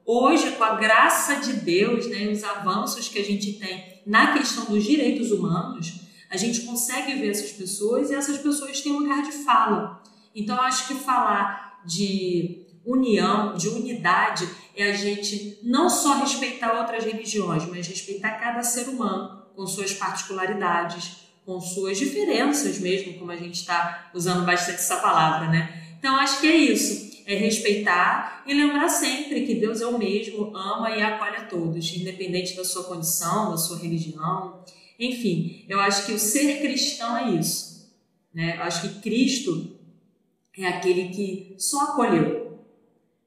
Hoje, 0.06 0.52
com 0.52 0.64
a 0.64 0.74
graça 0.74 1.36
de 1.36 1.54
Deus, 1.54 2.06
né, 2.08 2.28
os 2.28 2.44
avanços 2.44 3.08
que 3.08 3.18
a 3.18 3.24
gente 3.24 3.54
tem 3.54 4.02
na 4.06 4.34
questão 4.36 4.66
dos 4.66 4.84
direitos 4.84 5.32
humanos, 5.32 5.94
a 6.30 6.36
gente 6.36 6.60
consegue 6.62 7.14
ver 7.14 7.30
essas 7.30 7.52
pessoas 7.52 8.10
e 8.10 8.14
essas 8.14 8.38
pessoas 8.38 8.80
têm 8.80 8.92
um 8.92 8.98
lugar 8.98 9.22
de 9.22 9.32
fala. 9.32 10.02
Então, 10.34 10.60
acho 10.60 10.88
que 10.88 10.94
falar 10.94 11.80
de 11.86 12.66
união, 12.84 13.56
de 13.56 13.68
unidade, 13.68 14.46
é 14.76 14.90
a 14.90 14.96
gente 14.96 15.58
não 15.62 15.88
só 15.88 16.20
respeitar 16.20 16.78
outras 16.80 17.04
religiões, 17.04 17.64
mas 17.66 17.86
respeitar 17.86 18.32
cada 18.32 18.62
ser 18.62 18.88
humano 18.88 19.42
com 19.56 19.66
suas 19.66 19.94
particularidades, 19.94 21.24
com 21.46 21.60
suas 21.60 21.96
diferenças 21.96 22.78
mesmo, 22.78 23.14
como 23.14 23.30
a 23.30 23.36
gente 23.36 23.54
está 23.54 24.10
usando 24.12 24.44
bastante 24.44 24.78
essa 24.78 24.96
palavra, 24.96 25.48
né? 25.48 25.96
Então, 25.98 26.16
acho 26.16 26.40
que 26.40 26.46
é 26.46 26.56
isso. 26.56 27.13
É 27.26 27.36
respeitar 27.36 28.42
e 28.46 28.52
lembrar 28.52 28.88
sempre 28.88 29.46
que 29.46 29.54
Deus 29.54 29.80
é 29.80 29.86
o 29.86 29.98
mesmo, 29.98 30.54
ama 30.54 30.90
e 30.90 31.02
acolhe 31.02 31.36
a 31.36 31.46
todos, 31.46 31.94
independente 31.94 32.54
da 32.54 32.64
sua 32.64 32.84
condição, 32.84 33.50
da 33.50 33.56
sua 33.56 33.78
religião. 33.78 34.62
Enfim, 34.98 35.64
eu 35.68 35.80
acho 35.80 36.06
que 36.06 36.12
o 36.12 36.18
ser 36.18 36.60
cristão 36.60 37.16
é 37.16 37.30
isso. 37.30 37.92
Né? 38.32 38.56
Eu 38.56 38.62
acho 38.62 38.82
que 38.82 39.00
Cristo 39.00 39.78
é 40.58 40.66
aquele 40.66 41.08
que 41.08 41.54
só 41.58 41.84
acolheu. 41.84 42.58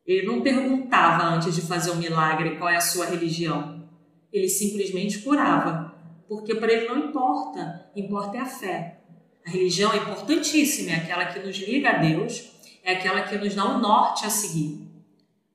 Ele 0.06 0.26
não 0.26 0.42
perguntava 0.42 1.24
antes 1.36 1.54
de 1.54 1.62
fazer 1.62 1.92
um 1.92 1.98
milagre 1.98 2.58
qual 2.58 2.70
é 2.70 2.78
a 2.78 2.82
sua 2.82 3.08
religião. 3.08 3.90
Ele 4.32 4.48
simplesmente 4.48 5.20
curava, 5.20 5.94
porque 6.30 6.56
para 6.56 6.72
ele 6.72 6.88
não 6.88 7.10
importa, 7.10 7.90
importa 7.96 8.38
é 8.38 8.40
a 8.42 8.46
fé. 8.46 9.00
A 9.46 9.50
religião 9.50 9.92
é 9.94 9.98
importantíssima, 9.98 10.92
é 10.92 10.96
aquela 10.96 11.26
que 11.26 11.40
nos 11.40 11.58
liga 11.58 11.90
a 11.90 11.98
Deus, 11.98 12.52
é 12.88 12.94
aquela 12.94 13.22
que 13.22 13.38
nos 13.38 13.54
dá 13.54 13.66
um 13.66 13.80
norte 13.80 14.26
a 14.26 14.30
seguir. 14.30 14.88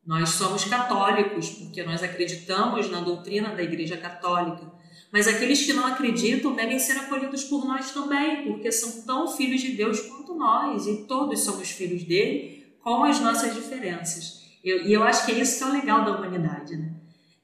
Nós 0.05 0.29
somos 0.31 0.65
católicos 0.65 1.49
porque 1.49 1.83
nós 1.83 2.03
acreditamos 2.03 2.91
na 2.91 3.01
doutrina 3.01 3.55
da 3.55 3.63
Igreja 3.63 3.97
Católica, 3.97 4.71
mas 5.11 5.27
aqueles 5.27 5.65
que 5.65 5.73
não 5.73 5.87
acreditam 5.87 6.55
devem 6.55 6.79
ser 6.79 6.93
acolhidos 6.99 7.45
por 7.45 7.65
nós 7.65 7.91
também, 7.91 8.45
porque 8.45 8.71
são 8.71 9.01
tão 9.07 9.27
filhos 9.27 9.63
de 9.63 9.73
Deus 9.73 10.01
quanto 10.01 10.35
nós, 10.35 10.87
e 10.87 11.05
todos 11.05 11.41
somos 11.41 11.71
filhos 11.71 12.05
dele, 12.05 12.77
com 12.83 13.03
as 13.03 13.19
nossas 13.19 13.55
diferenças. 13.55 14.43
Eu, 14.63 14.85
e 14.85 14.93
eu 14.93 15.03
acho 15.03 15.25
que 15.25 15.33
é 15.33 15.37
isso 15.37 15.57
que 15.57 15.65
é 15.65 15.67
o 15.69 15.73
legal 15.73 16.05
da 16.05 16.17
humanidade, 16.17 16.77
né? 16.77 16.93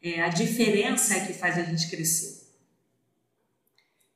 É, 0.02 0.20
a 0.20 0.28
diferença 0.28 1.14
é 1.14 1.26
que 1.26 1.32
faz 1.32 1.56
a 1.56 1.62
gente 1.62 1.88
crescer. 1.88 2.46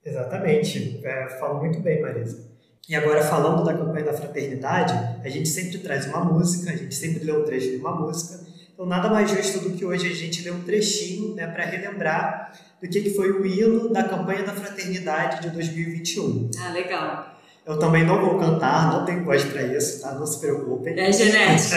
Exatamente, 0.05 1.01
é, 1.03 1.29
falo 1.41 1.61
muito 1.61 1.81
bem, 1.81 2.03
Marisa. 2.03 2.52
E 2.89 2.95
agora, 2.95 3.23
falando 3.23 3.65
da 3.65 3.75
campanha 3.75 4.07
da 4.07 4.13
fraternidade, 4.13 4.93
a 5.25 5.29
gente 5.29 5.49
sempre 5.49 5.79
traz 5.79 6.07
uma 6.07 6.25
música, 6.25 6.71
a 6.71 6.77
gente 6.77 6.95
sempre 6.95 7.25
lê 7.25 7.33
um 7.33 7.45
trecho 7.45 7.71
de 7.71 7.77
uma 7.77 7.95
música, 7.95 8.43
então, 8.83 8.87
nada 8.87 9.09
mais 9.09 9.31
justo 9.31 9.61
do 9.61 9.77
que 9.77 9.85
hoje 9.85 10.09
a 10.09 10.15
gente 10.15 10.43
ler 10.43 10.53
um 10.53 10.65
trechinho 10.65 11.37
né, 11.37 11.47
para 11.47 11.65
relembrar 11.65 12.53
do 12.81 12.89
que, 12.89 13.01
que 13.01 13.11
foi 13.11 13.31
o 13.31 13.47
hino 13.47 13.93
da 13.93 14.03
campanha 14.03 14.43
da 14.43 14.53
fraternidade 14.53 15.43
de 15.43 15.51
2021. 15.51 16.51
Ah, 16.59 16.73
legal. 16.73 17.39
Eu 17.65 17.79
também 17.79 18.05
não 18.05 18.21
vou 18.21 18.41
cantar, 18.41 18.91
não 18.91 19.05
tenho 19.05 19.25
voz 19.25 19.45
para 19.45 19.63
isso, 19.63 20.03
tá? 20.03 20.15
Não 20.15 20.27
se 20.27 20.41
preocupem. 20.41 20.99
É 20.99 21.13
genética. 21.13 21.77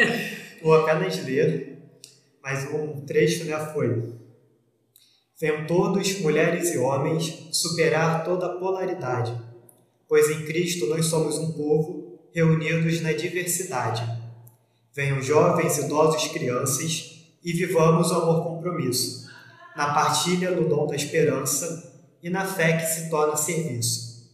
vou 0.62 0.74
apenas 0.74 1.22
ler, 1.22 1.82
mas 2.42 2.72
um 2.72 3.02
trecho 3.04 3.44
né, 3.44 3.58
foi: 3.74 4.14
Venham 5.38 5.66
todos, 5.66 6.20
mulheres 6.20 6.72
e 6.72 6.78
homens, 6.78 7.48
superar 7.52 8.24
toda 8.24 8.46
a 8.46 8.56
polaridade, 8.56 9.38
pois 10.08 10.30
em 10.30 10.44
Cristo 10.46 10.86
nós 10.86 11.06
somos 11.06 11.36
um 11.38 11.52
povo 11.52 12.18
reunidos 12.32 13.00
na 13.00 13.12
diversidade 13.12 14.18
Venham 14.98 15.22
jovens, 15.22 15.78
idosos, 15.78 16.26
crianças 16.26 17.22
e 17.44 17.52
vivamos 17.52 18.10
o 18.10 18.14
amor 18.16 18.42
compromisso, 18.42 19.28
na 19.76 19.94
partilha 19.94 20.50
no 20.50 20.68
dom 20.68 20.88
da 20.88 20.96
esperança 20.96 22.02
e 22.20 22.28
na 22.28 22.44
fé 22.44 22.76
que 22.78 22.84
se 22.84 23.08
torna 23.08 23.36
serviço. 23.36 24.28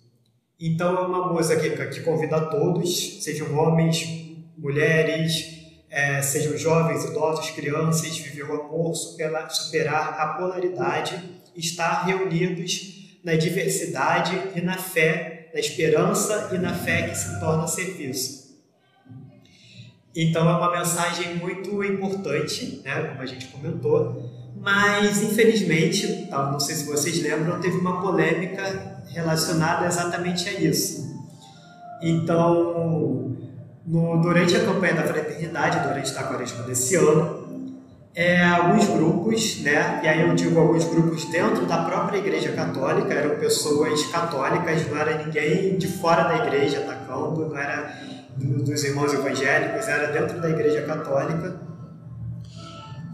Então 0.58 0.96
é 0.96 1.00
uma 1.02 1.30
música 1.30 1.60
que, 1.60 1.86
que 1.88 2.00
convida 2.00 2.36
a 2.36 2.46
todos, 2.46 3.22
sejam 3.22 3.54
homens, 3.54 4.08
mulheres, 4.56 5.66
é, 5.90 6.22
sejam 6.22 6.56
jovens, 6.56 7.04
idosos, 7.04 7.50
crianças, 7.50 8.16
viver 8.16 8.44
o 8.44 8.62
amor, 8.62 8.94
superar, 8.94 9.50
superar 9.50 10.18
a 10.18 10.28
polaridade, 10.28 11.22
estar 11.54 12.06
reunidos 12.06 13.18
na 13.22 13.34
diversidade 13.34 14.34
e 14.56 14.62
na 14.62 14.78
fé, 14.78 15.33
na 15.54 15.60
esperança 15.60 16.50
e 16.52 16.58
na 16.58 16.74
fé 16.74 17.02
que 17.02 17.16
se 17.16 17.38
torna 17.38 17.68
serviço. 17.68 18.44
Então 20.16 20.48
é 20.50 20.56
uma 20.56 20.72
mensagem 20.72 21.36
muito 21.36 21.82
importante, 21.84 22.82
né, 22.84 23.02
como 23.02 23.22
a 23.22 23.26
gente 23.26 23.46
comentou, 23.46 24.30
mas 24.56 25.22
infelizmente, 25.22 26.26
tá, 26.28 26.50
não 26.50 26.58
sei 26.58 26.74
se 26.74 26.84
vocês 26.86 27.22
lembram, 27.22 27.60
teve 27.60 27.76
uma 27.78 28.00
polêmica 28.00 29.02
relacionada 29.08 29.86
exatamente 29.86 30.48
a 30.48 30.52
isso. 30.52 31.14
Então, 32.02 33.36
no, 33.86 34.20
durante 34.20 34.56
a 34.56 34.64
campanha 34.64 34.94
da 34.94 35.04
fraternidade, 35.04 35.86
durante 35.86 36.16
a 36.16 36.22
quaresma 36.24 36.64
desse 36.64 36.96
ano, 36.96 37.33
é, 38.14 38.44
alguns 38.44 38.86
grupos, 38.86 39.60
né, 39.62 40.00
e 40.04 40.08
aí 40.08 40.20
eu 40.20 40.34
digo 40.34 40.58
alguns 40.58 40.84
grupos 40.84 41.24
dentro 41.24 41.66
da 41.66 41.78
própria 41.78 42.18
Igreja 42.18 42.52
Católica, 42.52 43.12
eram 43.12 43.36
pessoas 43.36 44.06
católicas, 44.06 44.88
não 44.88 44.96
era 44.96 45.24
ninguém 45.24 45.76
de 45.76 45.88
fora 45.88 46.22
da 46.22 46.46
igreja 46.46 46.78
atacando, 46.78 47.48
não 47.48 47.58
era 47.58 47.92
dos 48.36 48.84
irmãos 48.84 49.12
evangélicos, 49.12 49.88
era 49.88 50.12
dentro 50.12 50.40
da 50.40 50.48
Igreja 50.48 50.82
Católica, 50.82 51.56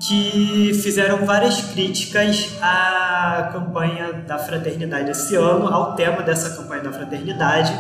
que 0.07 0.73
fizeram 0.83 1.27
várias 1.27 1.61
críticas 1.61 2.57
à 2.61 3.51
campanha 3.53 4.13
da 4.27 4.39
fraternidade 4.39 5.11
esse 5.11 5.37
ano, 5.37 5.69
ao 5.69 5.95
tema 5.95 6.23
dessa 6.23 6.57
campanha 6.57 6.83
da 6.83 6.93
fraternidade, 6.93 7.73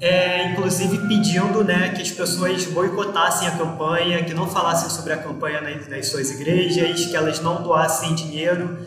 é, 0.00 0.52
inclusive 0.52 0.98
pedindo 1.08 1.64
né, 1.64 1.90
que 1.90 2.02
as 2.02 2.10
pessoas 2.10 2.64
boicotassem 2.66 3.48
a 3.48 3.52
campanha, 3.52 4.22
que 4.22 4.32
não 4.32 4.48
falassem 4.48 4.88
sobre 4.90 5.12
a 5.12 5.16
campanha 5.16 5.60
nas, 5.60 5.88
nas 5.88 6.06
suas 6.06 6.30
igrejas, 6.30 7.06
que 7.06 7.16
elas 7.16 7.40
não 7.40 7.62
doassem 7.62 8.14
dinheiro 8.14 8.78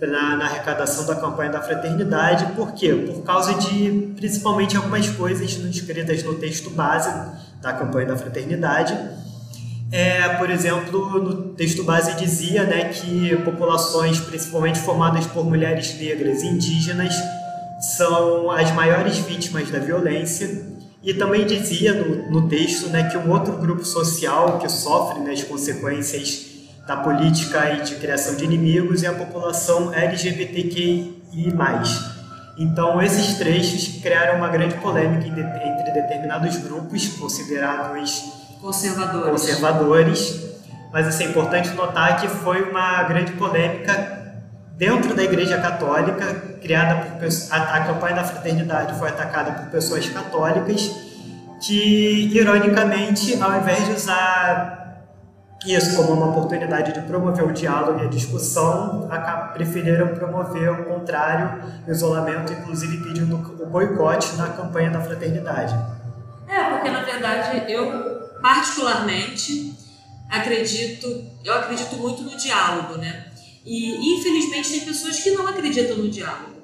na, 0.00 0.36
na, 0.36 0.44
arrecadação 0.46 1.06
da 1.06 1.14
campanha 1.14 1.50
da 1.50 1.60
fraternidade. 1.60 2.52
Por 2.54 2.72
quê? 2.72 2.92
Por 2.94 3.22
causa 3.22 3.54
de 3.54 4.12
principalmente 4.16 4.76
algumas 4.76 5.08
coisas 5.10 5.50
escritas 5.52 6.22
no 6.22 6.34
texto 6.34 6.70
base 6.70 7.10
da 7.60 7.74
campanha 7.74 8.08
da 8.08 8.16
fraternidade. 8.16 8.96
É, 9.92 10.30
por 10.30 10.50
exemplo, 10.50 11.22
no 11.22 11.34
texto 11.54 11.84
base 11.84 12.16
dizia 12.16 12.64
né, 12.64 12.88
que 12.88 13.36
populações, 13.44 14.18
principalmente 14.18 14.78
formadas 14.80 15.26
por 15.26 15.44
mulheres 15.44 15.96
negras 15.98 16.42
e 16.42 16.46
indígenas, 16.46 17.14
são 17.94 18.50
as 18.50 18.72
maiores 18.72 19.18
vítimas 19.18 19.70
da 19.70 19.78
violência. 19.78 20.74
E 21.02 21.14
também 21.14 21.46
dizia 21.46 21.94
no, 21.94 22.30
no 22.30 22.48
texto 22.48 22.88
né, 22.88 23.08
que 23.08 23.16
um 23.16 23.30
outro 23.30 23.52
grupo 23.58 23.84
social 23.84 24.58
que 24.58 24.68
sofre 24.68 25.20
né, 25.20 25.32
as 25.32 25.44
consequências 25.44 26.46
da 26.86 26.96
política 26.96 27.74
e 27.74 27.82
de 27.82 27.96
criação 27.96 28.34
de 28.34 28.44
inimigos 28.44 29.02
é 29.04 29.08
a 29.08 29.12
população 29.12 29.92
LGBTQI+. 29.94 31.52
Então, 32.58 33.00
esses 33.02 33.36
trechos 33.38 34.00
criaram 34.00 34.38
uma 34.38 34.48
grande 34.48 34.74
polêmica 34.76 35.26
entre 35.26 35.92
determinados 35.92 36.56
grupos 36.56 37.08
considerados 37.08 38.24
conservadores. 38.60 39.30
conservadores. 39.30 40.46
Mas 40.92 41.06
assim, 41.06 41.24
é 41.24 41.28
importante 41.28 41.68
notar 41.70 42.20
que 42.20 42.28
foi 42.28 42.62
uma 42.62 43.02
grande 43.04 43.32
polêmica 43.32 44.15
dentro 44.76 45.14
da 45.14 45.24
Igreja 45.24 45.58
Católica, 45.58 46.34
criada 46.60 47.18
por 47.18 47.28
a, 47.50 47.80
campanha 47.80 48.16
da 48.16 48.24
fraternidade 48.24 48.98
foi 48.98 49.08
atacada 49.08 49.52
por 49.52 49.70
pessoas 49.70 50.08
católicas 50.08 50.90
que, 51.60 52.30
ironicamente, 52.34 53.42
ao 53.42 53.56
invés 53.56 53.86
de 53.86 53.92
usar 53.92 54.76
isso 55.64 55.96
como 55.96 56.12
uma 56.12 56.26
oportunidade 56.26 56.92
de 56.92 57.00
promover 57.00 57.44
o 57.44 57.52
diálogo 57.52 58.00
e 58.00 58.06
a 58.06 58.08
discussão, 58.08 59.08
preferiram 59.54 60.08
promover 60.08 60.70
o 60.70 60.84
contrário, 60.84 61.60
o 61.86 61.90
isolamento, 61.90 62.52
inclusive 62.52 62.98
pedindo 62.98 63.36
o 63.36 63.66
boicote 63.66 64.36
na 64.36 64.48
campanha 64.50 64.90
da 64.90 65.00
fraternidade. 65.00 65.74
É, 66.46 66.70
porque 66.70 66.90
na 66.90 67.02
verdade 67.02 67.72
eu 67.72 68.28
particularmente 68.40 69.74
acredito, 70.30 71.24
eu 71.42 71.54
acredito 71.54 71.96
muito 71.96 72.22
no 72.22 72.36
diálogo, 72.36 72.98
né? 72.98 73.25
E 73.66 74.14
infelizmente 74.14 74.70
tem 74.70 74.80
pessoas 74.80 75.18
que 75.18 75.32
não 75.32 75.46
acreditam 75.46 75.98
no 75.98 76.08
diálogo. 76.08 76.62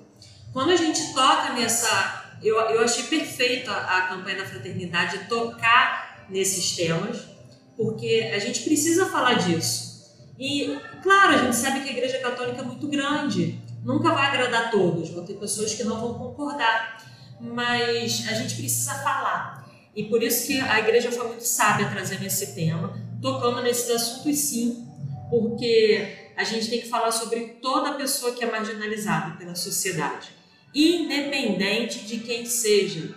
Quando 0.53 0.71
a 0.71 0.77
gente 0.77 1.13
toca 1.13 1.53
nessa, 1.53 2.37
eu, 2.43 2.57
eu 2.57 2.81
achei 2.81 3.05
perfeita 3.05 3.73
a 3.73 4.03
campanha 4.03 4.39
da 4.39 4.47
fraternidade 4.47 5.27
tocar 5.29 6.27
nesses 6.31 6.77
temas 6.77 7.33
porque 7.77 8.31
a 8.33 8.39
gente 8.39 8.63
precisa 8.63 9.07
falar 9.07 9.35
disso. 9.35 9.93
E, 10.39 10.79
claro, 11.03 11.35
a 11.35 11.39
gente 11.39 11.57
sabe 11.57 11.81
que 11.81 11.89
a 11.89 11.93
Igreja 11.93 12.19
Católica 12.19 12.61
é 12.61 12.65
muito 12.65 12.87
grande, 12.89 13.61
nunca 13.85 14.13
vai 14.13 14.27
agradar 14.27 14.71
todos, 14.71 15.11
vão 15.11 15.25
ter 15.25 15.35
pessoas 15.35 15.75
que 15.75 15.85
não 15.85 16.01
vão 16.01 16.15
concordar, 16.15 16.99
mas 17.41 18.27
a 18.29 18.35
gente 18.35 18.55
precisa 18.57 18.95
falar. 18.95 19.69
E 19.95 20.05
por 20.05 20.23
isso 20.23 20.47
que 20.47 20.59
a 20.59 20.79
igreja 20.79 21.13
foi 21.13 21.29
muito 21.29 21.45
sábia 21.45 21.89
trazendo 21.91 22.25
esse 22.25 22.55
tema, 22.55 22.99
tocando 23.21 23.61
nesses 23.63 23.91
assuntos 23.91 24.39
sim, 24.39 24.89
porque 25.29 26.22
a 26.37 26.45
gente 26.45 26.69
tem 26.69 26.81
que 26.81 26.89
falar 26.89 27.11
sobre 27.11 27.59
toda 27.61 27.95
pessoa 27.95 28.33
que 28.33 28.45
é 28.45 28.51
marginalizada 28.51 29.37
pela 29.37 29.55
sociedade, 29.55 30.31
independente 30.75 32.01
de 32.01 32.19
quem 32.19 32.47
seja. 32.47 33.15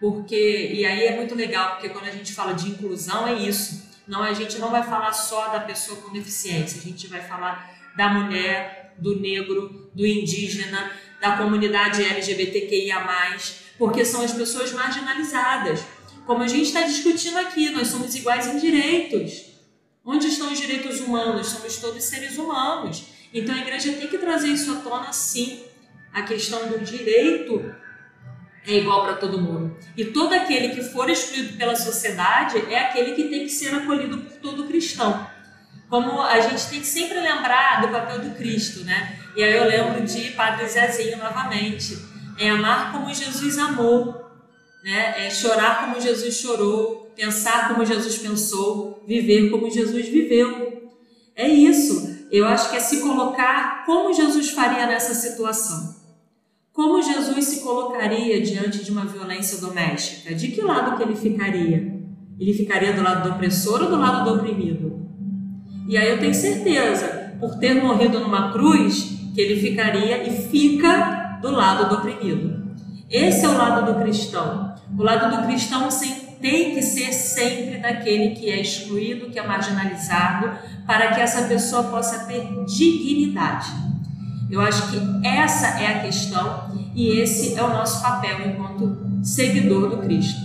Porque, 0.00 0.72
e 0.74 0.84
aí 0.84 1.06
é 1.06 1.16
muito 1.16 1.34
legal, 1.34 1.72
porque 1.72 1.88
quando 1.88 2.06
a 2.06 2.12
gente 2.12 2.32
fala 2.32 2.52
de 2.52 2.68
inclusão 2.68 3.26
é 3.26 3.34
isso. 3.34 3.88
Não, 4.06 4.22
a 4.22 4.32
gente 4.32 4.58
não 4.58 4.70
vai 4.70 4.82
falar 4.82 5.12
só 5.12 5.48
da 5.48 5.60
pessoa 5.60 6.00
com 6.00 6.12
deficiência, 6.12 6.80
a 6.80 6.84
gente 6.84 7.06
vai 7.08 7.20
falar 7.20 7.70
da 7.96 8.08
mulher, 8.08 8.94
do 8.98 9.20
negro, 9.20 9.90
do 9.94 10.06
indígena, 10.06 10.92
da 11.20 11.36
comunidade 11.36 12.02
LGBTQIA, 12.02 13.04
porque 13.76 14.04
são 14.04 14.22
as 14.22 14.32
pessoas 14.32 14.72
marginalizadas. 14.72 15.80
Como 16.26 16.42
a 16.42 16.48
gente 16.48 16.66
está 16.66 16.82
discutindo 16.82 17.38
aqui, 17.38 17.70
nós 17.70 17.88
somos 17.88 18.14
iguais 18.14 18.46
em 18.46 18.58
direitos. 18.58 19.47
Onde 20.10 20.28
estão 20.28 20.50
os 20.50 20.58
direitos 20.58 21.00
humanos? 21.00 21.48
Somos 21.48 21.76
todos 21.76 22.02
seres 22.02 22.38
humanos. 22.38 23.04
Então 23.30 23.54
a 23.54 23.58
igreja 23.58 23.92
tem 23.92 24.08
que 24.08 24.16
trazer 24.16 24.48
isso 24.48 24.72
à 24.72 24.76
tona, 24.76 25.12
sim. 25.12 25.62
A 26.14 26.22
questão 26.22 26.66
do 26.66 26.78
direito 26.78 27.74
é 28.66 28.78
igual 28.78 29.02
para 29.02 29.16
todo 29.16 29.38
mundo. 29.38 29.76
E 29.94 30.06
todo 30.06 30.32
aquele 30.32 30.70
que 30.70 30.82
for 30.82 31.10
excluído 31.10 31.58
pela 31.58 31.76
sociedade 31.76 32.56
é 32.70 32.78
aquele 32.78 33.12
que 33.12 33.24
tem 33.24 33.44
que 33.44 33.50
ser 33.50 33.74
acolhido 33.74 34.16
por 34.16 34.32
todo 34.38 34.66
cristão. 34.66 35.28
Como 35.90 36.22
a 36.22 36.40
gente 36.40 36.70
tem 36.70 36.80
que 36.80 36.86
sempre 36.86 37.20
lembrar 37.20 37.82
do 37.82 37.88
papel 37.88 38.20
do 38.20 38.34
Cristo, 38.34 38.84
né? 38.84 39.20
E 39.36 39.42
aí 39.42 39.54
eu 39.54 39.64
lembro 39.64 40.06
de 40.06 40.30
Padre 40.30 40.66
Zezinho 40.68 41.18
novamente. 41.18 41.98
É 42.38 42.48
amar 42.48 42.92
como 42.92 43.12
Jesus 43.12 43.58
amou, 43.58 44.26
né? 44.82 45.26
É 45.26 45.28
chorar 45.28 45.80
como 45.80 46.00
Jesus 46.00 46.34
chorou, 46.34 47.07
pensar 47.18 47.66
como 47.66 47.84
Jesus 47.84 48.16
pensou, 48.18 49.02
viver 49.04 49.50
como 49.50 49.68
Jesus 49.68 50.08
viveu. 50.08 50.92
É 51.34 51.48
isso. 51.48 52.16
Eu 52.30 52.46
acho 52.46 52.70
que 52.70 52.76
é 52.76 52.80
se 52.80 53.00
colocar 53.00 53.84
como 53.84 54.14
Jesus 54.14 54.50
faria 54.50 54.86
nessa 54.86 55.12
situação. 55.14 55.96
Como 56.72 57.02
Jesus 57.02 57.44
se 57.44 57.60
colocaria 57.60 58.40
diante 58.40 58.84
de 58.84 58.92
uma 58.92 59.04
violência 59.04 59.58
doméstica? 59.58 60.32
De 60.32 60.46
que 60.48 60.62
lado 60.62 60.96
que 60.96 61.02
ele 61.02 61.16
ficaria? 61.16 61.98
Ele 62.38 62.54
ficaria 62.54 62.92
do 62.92 63.02
lado 63.02 63.28
do 63.28 63.34
opressor 63.34 63.82
ou 63.82 63.90
do 63.90 63.96
lado 63.96 64.24
do 64.24 64.36
oprimido? 64.36 65.08
E 65.88 65.96
aí 65.96 66.08
eu 66.08 66.20
tenho 66.20 66.34
certeza, 66.34 67.34
por 67.40 67.58
ter 67.58 67.82
morrido 67.82 68.20
numa 68.20 68.52
cruz, 68.52 69.18
que 69.34 69.40
ele 69.40 69.60
ficaria 69.60 70.28
e 70.28 70.48
fica 70.48 71.40
do 71.42 71.50
lado 71.50 71.88
do 71.88 71.96
oprimido. 71.96 72.76
Esse 73.10 73.44
é 73.44 73.48
o 73.48 73.58
lado 73.58 73.92
do 73.92 74.00
cristão. 74.00 74.74
O 74.96 75.02
lado 75.02 75.36
do 75.36 75.46
cristão 75.48 75.90
tem 76.40 76.74
que 76.74 76.82
ser 76.82 77.12
sempre 77.12 77.78
daquele 77.78 78.34
que 78.34 78.50
é 78.50 78.60
excluído, 78.60 79.30
que 79.30 79.38
é 79.38 79.46
marginalizado, 79.46 80.50
para 80.86 81.12
que 81.12 81.20
essa 81.20 81.42
pessoa 81.46 81.84
possa 81.84 82.26
ter 82.26 82.48
dignidade. 82.64 83.70
Eu 84.50 84.60
acho 84.60 84.90
que 84.90 85.26
essa 85.26 85.80
é 85.80 85.86
a 85.86 86.00
questão 86.00 86.70
e 86.94 87.20
esse 87.20 87.58
é 87.58 87.62
o 87.62 87.68
nosso 87.68 88.02
papel 88.02 88.48
enquanto 88.48 88.96
seguidor 89.22 89.90
do 89.90 89.98
Cristo. 89.98 90.40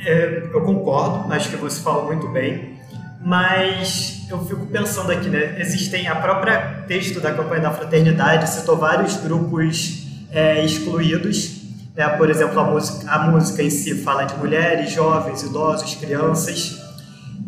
É, 0.00 0.48
eu 0.52 0.60
concordo, 0.62 1.32
acho 1.32 1.50
que 1.50 1.56
você 1.56 1.80
falou 1.80 2.06
muito 2.06 2.26
bem, 2.28 2.80
mas 3.22 4.26
eu 4.30 4.44
fico 4.46 4.66
pensando 4.66 5.12
aqui, 5.12 5.28
né? 5.28 5.60
Existem 5.60 6.08
a 6.08 6.16
própria 6.16 6.84
texto 6.88 7.20
da 7.20 7.32
campanha 7.32 7.62
da 7.62 7.70
fraternidade 7.70 8.48
citou 8.48 8.76
vários 8.76 9.16
grupos 9.18 10.06
é, 10.32 10.64
excluídos. 10.64 11.59
Né? 11.94 12.08
Por 12.10 12.30
exemplo, 12.30 12.58
a 12.58 12.64
música, 12.64 13.10
a 13.10 13.30
música 13.30 13.62
em 13.62 13.70
si 13.70 13.94
fala 14.02 14.24
de 14.24 14.36
mulheres, 14.36 14.92
jovens, 14.92 15.42
idosos, 15.42 15.94
crianças. 15.94 16.78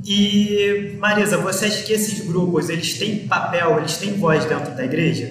E 0.04 0.96
Marisa, 0.98 1.38
você 1.38 1.66
acha 1.66 1.82
que 1.84 1.92
esses 1.92 2.26
grupos 2.26 2.68
eles 2.68 2.98
têm 2.98 3.26
papel, 3.28 3.78
eles 3.78 3.96
têm 3.96 4.14
voz 4.14 4.44
dentro 4.44 4.74
da 4.74 4.84
igreja? 4.84 5.30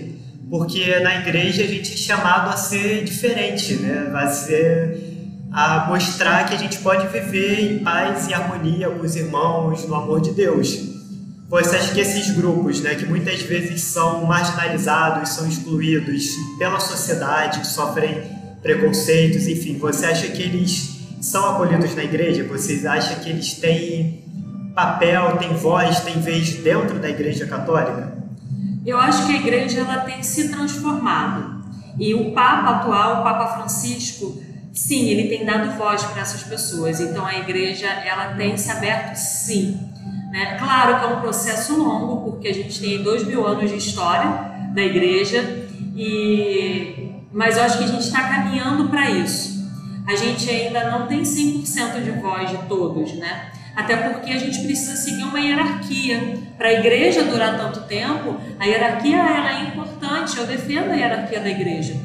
Porque 0.49 0.99
na 0.99 1.15
igreja 1.17 1.63
a 1.63 1.67
gente 1.67 1.93
é 1.93 1.97
chamado 1.97 2.49
a 2.49 2.57
ser 2.57 3.03
diferente, 3.03 3.75
né? 3.75 4.11
A 4.13 4.27
ser 4.27 5.11
a 5.51 5.85
mostrar 5.87 6.47
que 6.47 6.55
a 6.55 6.57
gente 6.57 6.77
pode 6.77 7.07
viver 7.07 7.59
em 7.59 7.79
paz 7.79 8.27
e 8.29 8.33
harmonia 8.33 8.89
com 8.89 9.05
os 9.05 9.15
irmãos, 9.17 9.85
no 9.85 9.95
amor 9.95 10.21
de 10.21 10.31
Deus. 10.31 10.91
Você 11.49 11.75
acha 11.75 11.93
que 11.93 11.99
esses 11.99 12.29
grupos, 12.33 12.79
né, 12.79 12.95
que 12.95 13.05
muitas 13.05 13.41
vezes 13.41 13.81
são 13.81 14.23
marginalizados, 14.25 15.31
são 15.31 15.45
excluídos 15.45 16.23
pela 16.57 16.79
sociedade, 16.79 17.67
sofrem 17.67 18.23
preconceitos, 18.61 19.47
enfim, 19.47 19.77
você 19.77 20.05
acha 20.05 20.27
que 20.27 20.41
eles 20.41 20.99
são 21.21 21.43
acolhidos 21.49 21.95
na 21.95 22.03
igreja? 22.03 22.43
Você 22.45 22.87
acha 22.87 23.15
que 23.15 23.29
eles 23.29 23.53
têm 23.55 24.21
papel, 24.73 25.37
tem 25.37 25.53
voz, 25.55 25.99
tem 26.01 26.19
vez 26.19 26.55
dentro 26.55 26.99
da 26.99 27.09
Igreja 27.09 27.45
Católica? 27.45 28.17
Eu 28.85 28.97
acho 28.97 29.27
que 29.27 29.33
a 29.33 29.35
Igreja 29.35 29.81
ela 29.81 29.99
tem 29.99 30.23
se 30.23 30.49
transformado. 30.49 31.61
E 31.99 32.13
o 32.13 32.31
Papa 32.31 32.77
atual, 32.77 33.19
o 33.19 33.23
Papa 33.23 33.57
Francisco, 33.57 34.41
sim, 34.73 35.09
ele 35.09 35.29
tem 35.29 35.45
dado 35.45 35.77
voz 35.77 36.03
para 36.03 36.21
essas 36.21 36.43
pessoas. 36.43 36.99
Então 36.99 37.25
a 37.25 37.37
Igreja 37.37 37.87
ela 37.87 38.33
tem 38.33 38.57
se 38.57 38.71
aberto, 38.71 39.15
sim. 39.15 39.77
Né? 40.31 40.57
Claro 40.57 40.99
que 40.99 41.05
é 41.05 41.17
um 41.17 41.21
processo 41.21 41.77
longo, 41.77 42.31
porque 42.31 42.47
a 42.47 42.53
gente 42.53 42.79
tem 42.79 43.03
dois 43.03 43.23
mil 43.23 43.45
anos 43.45 43.69
de 43.69 43.77
história 43.77 44.51
da 44.73 44.81
Igreja, 44.81 45.67
e... 45.95 47.10
mas 47.31 47.57
eu 47.57 47.63
acho 47.63 47.77
que 47.77 47.83
a 47.83 47.87
gente 47.87 48.03
está 48.03 48.27
caminhando 48.27 48.89
para 48.89 49.09
isso. 49.09 49.61
A 50.07 50.15
gente 50.15 50.49
ainda 50.49 50.91
não 50.91 51.07
tem 51.07 51.21
100% 51.21 52.03
de 52.03 52.11
voz 52.11 52.49
de 52.49 52.57
todos, 52.67 53.13
né? 53.13 53.51
Até 53.75 53.95
porque 53.95 54.31
a 54.31 54.37
gente 54.37 54.59
precisa 54.63 54.95
seguir 54.95 55.23
uma 55.23 55.39
hierarquia. 55.39 56.37
Para 56.57 56.67
a 56.69 56.73
igreja 56.73 57.23
durar 57.23 57.57
tanto 57.57 57.81
tempo, 57.81 58.35
a 58.59 58.65
hierarquia 58.65 59.17
ela 59.17 59.59
é 59.59 59.63
importante, 59.69 60.37
eu 60.37 60.45
defendo 60.45 60.91
a 60.91 60.95
hierarquia 60.95 61.39
da 61.39 61.49
igreja. 61.49 61.95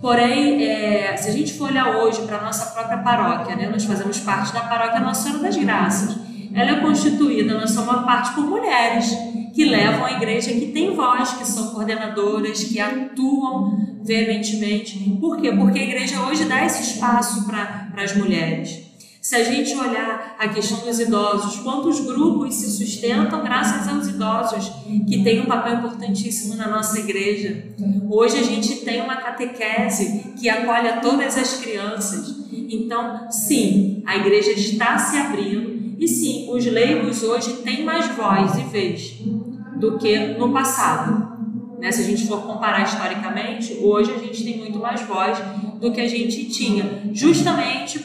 Porém, 0.00 0.64
é, 0.64 1.16
se 1.16 1.30
a 1.30 1.32
gente 1.32 1.54
for 1.54 1.70
olhar 1.70 1.96
hoje 1.96 2.22
para 2.22 2.38
a 2.38 2.42
nossa 2.42 2.72
própria 2.72 2.98
paróquia, 2.98 3.56
né, 3.56 3.68
nós 3.70 3.84
fazemos 3.84 4.18
parte 4.20 4.52
da 4.52 4.60
paróquia 4.60 5.00
Nossa 5.00 5.22
Senhora 5.22 5.44
das 5.44 5.56
Graças. 5.56 6.16
Ela 6.52 6.72
é 6.72 6.80
constituída, 6.80 7.54
nós 7.54 7.70
somos 7.70 7.94
uma 7.94 8.02
parte 8.02 8.34
por 8.34 8.44
mulheres. 8.44 9.10
que 9.54 9.64
levam 9.64 10.04
a 10.04 10.10
igreja, 10.10 10.50
que 10.50 10.72
tem 10.72 10.96
voz, 10.96 11.30
que 11.34 11.46
são 11.46 11.68
coordenadoras, 11.68 12.64
que 12.64 12.80
atuam 12.80 13.83
veementemente. 14.04 14.98
Por 15.18 15.40
quê? 15.40 15.50
Porque 15.52 15.78
a 15.78 15.82
igreja 15.82 16.20
hoje 16.26 16.44
dá 16.44 16.64
esse 16.64 16.82
espaço 16.82 17.46
para 17.46 17.90
as 17.96 18.14
mulheres. 18.14 18.84
Se 19.20 19.34
a 19.36 19.42
gente 19.42 19.74
olhar 19.74 20.36
a 20.38 20.48
questão 20.48 20.80
dos 20.80 21.00
idosos, 21.00 21.60
quantos 21.60 21.98
grupos 22.00 22.56
se 22.56 22.70
sustentam 22.70 23.42
graças 23.42 23.88
aos 23.88 24.06
idosos, 24.06 24.70
que 25.08 25.24
têm 25.24 25.40
um 25.40 25.46
papel 25.46 25.78
importantíssimo 25.78 26.56
na 26.56 26.68
nossa 26.68 27.00
igreja. 27.00 27.74
Hoje 28.10 28.38
a 28.38 28.42
gente 28.42 28.84
tem 28.84 29.00
uma 29.00 29.16
catequese 29.16 30.34
que 30.38 30.46
acolhe 30.46 30.88
a 30.88 31.00
todas 31.00 31.38
as 31.38 31.56
crianças. 31.56 32.44
Então, 32.52 33.30
sim, 33.30 34.02
a 34.04 34.16
igreja 34.18 34.50
está 34.50 34.98
se 34.98 35.16
abrindo 35.16 35.96
e 35.98 36.06
sim, 36.06 36.50
os 36.50 36.66
leigos 36.66 37.22
hoje 37.22 37.54
têm 37.62 37.82
mais 37.82 38.06
voz 38.08 38.58
e 38.58 38.62
vez 38.64 39.14
do 39.76 39.96
que 39.96 40.18
no 40.38 40.52
passado. 40.52 41.33
Né? 41.84 41.92
Se 41.92 42.00
a 42.00 42.04
gente 42.04 42.26
for 42.26 42.40
comparar 42.46 42.82
historicamente, 42.82 43.78
hoje 43.78 44.10
a 44.10 44.16
gente 44.18 44.42
tem 44.42 44.56
muito 44.56 44.78
mais 44.78 45.02
voz 45.02 45.36
do 45.78 45.92
que 45.92 46.00
a 46.00 46.08
gente 46.08 46.46
tinha, 46.46 47.10
justamente 47.12 48.02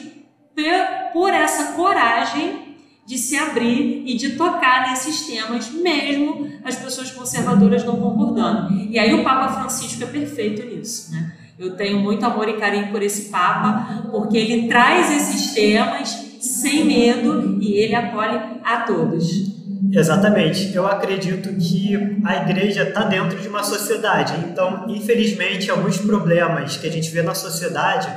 por 1.14 1.32
essa 1.32 1.72
coragem 1.72 2.76
de 3.06 3.16
se 3.16 3.38
abrir 3.38 4.02
e 4.04 4.14
de 4.18 4.36
tocar 4.36 4.90
nesses 4.90 5.22
temas, 5.26 5.70
mesmo 5.70 6.46
as 6.62 6.76
pessoas 6.76 7.10
conservadoras 7.10 7.82
não 7.82 7.96
concordando. 7.96 8.70
E 8.90 8.98
aí 8.98 9.14
o 9.14 9.24
Papa 9.24 9.48
Francisco 9.54 10.04
é 10.04 10.06
perfeito 10.06 10.62
nisso, 10.66 11.12
né? 11.12 11.32
Eu 11.58 11.74
tenho 11.74 12.00
muito 12.00 12.22
amor 12.24 12.50
e 12.50 12.58
carinho 12.58 12.90
por 12.90 13.02
esse 13.02 13.30
Papa, 13.30 14.08
porque 14.10 14.36
ele 14.36 14.68
traz 14.68 15.10
esses 15.10 15.54
temas 15.54 16.10
sem 16.38 16.84
medo 16.84 17.58
e 17.62 17.72
ele 17.72 17.94
acolhe 17.94 18.38
a 18.62 18.82
todos. 18.82 19.49
Exatamente. 19.92 20.74
Eu 20.74 20.86
acredito 20.86 21.48
que 21.54 22.18
a 22.24 22.36
igreja 22.42 22.84
está 22.84 23.04
dentro 23.04 23.38
de 23.38 23.48
uma 23.48 23.62
sociedade. 23.62 24.34
Então, 24.48 24.86
infelizmente, 24.88 25.70
alguns 25.70 25.98
problemas 25.98 26.76
que 26.76 26.86
a 26.86 26.90
gente 26.90 27.10
vê 27.10 27.22
na 27.22 27.34
sociedade 27.34 28.08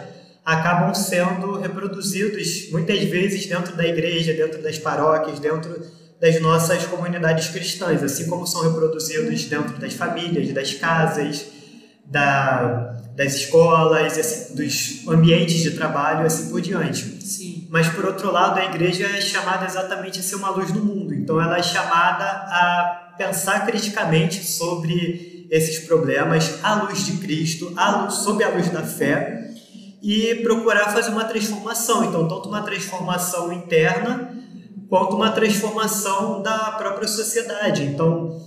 acabam 0.45 0.93
sendo 0.93 1.59
reproduzidos 1.59 2.69
muitas 2.71 2.99
vezes 3.03 3.45
dentro 3.45 3.75
da 3.75 3.86
igreja, 3.86 4.33
dentro 4.33 4.62
das 4.62 4.77
paróquias, 4.77 5.39
dentro 5.39 5.81
das 6.19 6.39
nossas 6.41 6.86
comunidades 6.86 7.49
cristãs, 7.49 8.03
assim 8.03 8.27
como 8.27 8.45
são 8.45 8.63
reproduzidos 8.63 9.45
dentro 9.45 9.77
das 9.77 9.93
famílias, 9.93 10.53
das 10.53 10.73
casas, 10.73 11.45
da, 12.05 12.97
das 13.15 13.36
escolas, 13.36 14.51
dos 14.53 15.07
ambientes 15.07 15.62
de 15.62 15.71
trabalho, 15.71 16.25
assim 16.25 16.49
por 16.49 16.62
diante. 16.62 17.12
Mas 17.73 17.88
por 17.88 18.05
outro 18.05 18.31
lado, 18.31 18.59
a 18.59 18.65
igreja 18.65 19.07
é 19.07 19.19
chamada 19.19 19.65
exatamente 19.65 20.19
a 20.19 20.21
ser 20.21 20.36
uma 20.36 20.51
luz 20.51 20.71
no 20.71 20.79
mundo. 20.79 21.12
Então 21.12 21.41
ela 21.41 21.57
é 21.57 21.63
chamada 21.63 22.23
a 22.23 23.15
pensar 23.17 23.65
criticamente 23.65 24.43
sobre 24.43 25.47
esses 25.49 25.79
problemas 25.79 26.63
à 26.63 26.83
luz 26.83 27.03
de 27.03 27.13
Cristo, 27.13 27.73
à 27.75 28.03
luz, 28.03 28.13
sob 28.17 28.43
a 28.43 28.49
luz 28.49 28.69
da 28.69 28.83
fé 28.83 29.49
e 30.03 30.36
procurar 30.43 30.93
fazer 30.93 31.09
uma 31.09 31.23
transformação. 31.23 32.05
Então, 32.05 32.27
tanto 32.27 32.47
uma 32.47 32.62
transformação 32.62 33.51
interna 33.51 34.31
quanto 34.88 35.15
uma 35.15 35.31
transformação 35.31 36.43
da 36.43 36.73
própria 36.73 37.07
sociedade. 37.07 37.81
Então, 37.81 38.39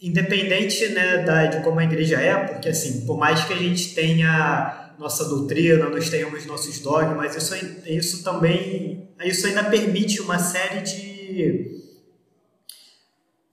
independente 0.00 0.88
né, 0.88 1.18
da, 1.18 1.46
de 1.46 1.62
como 1.62 1.78
a 1.78 1.84
igreja 1.84 2.20
é, 2.20 2.34
porque 2.36 2.68
assim, 2.68 3.04
por 3.06 3.18
mais 3.18 3.44
que 3.44 3.52
a 3.52 3.56
gente 3.56 3.94
tenha 3.94 4.94
nossa 4.98 5.24
doutrina, 5.28 5.88
nós 5.88 6.08
tenhamos 6.08 6.46
nossos 6.46 6.78
dogmas, 6.80 7.36
isso, 7.36 7.54
isso 7.86 8.24
também, 8.24 9.08
isso 9.24 9.46
ainda 9.46 9.64
permite 9.64 10.20
uma 10.20 10.38
série 10.38 10.82
de 10.82 11.80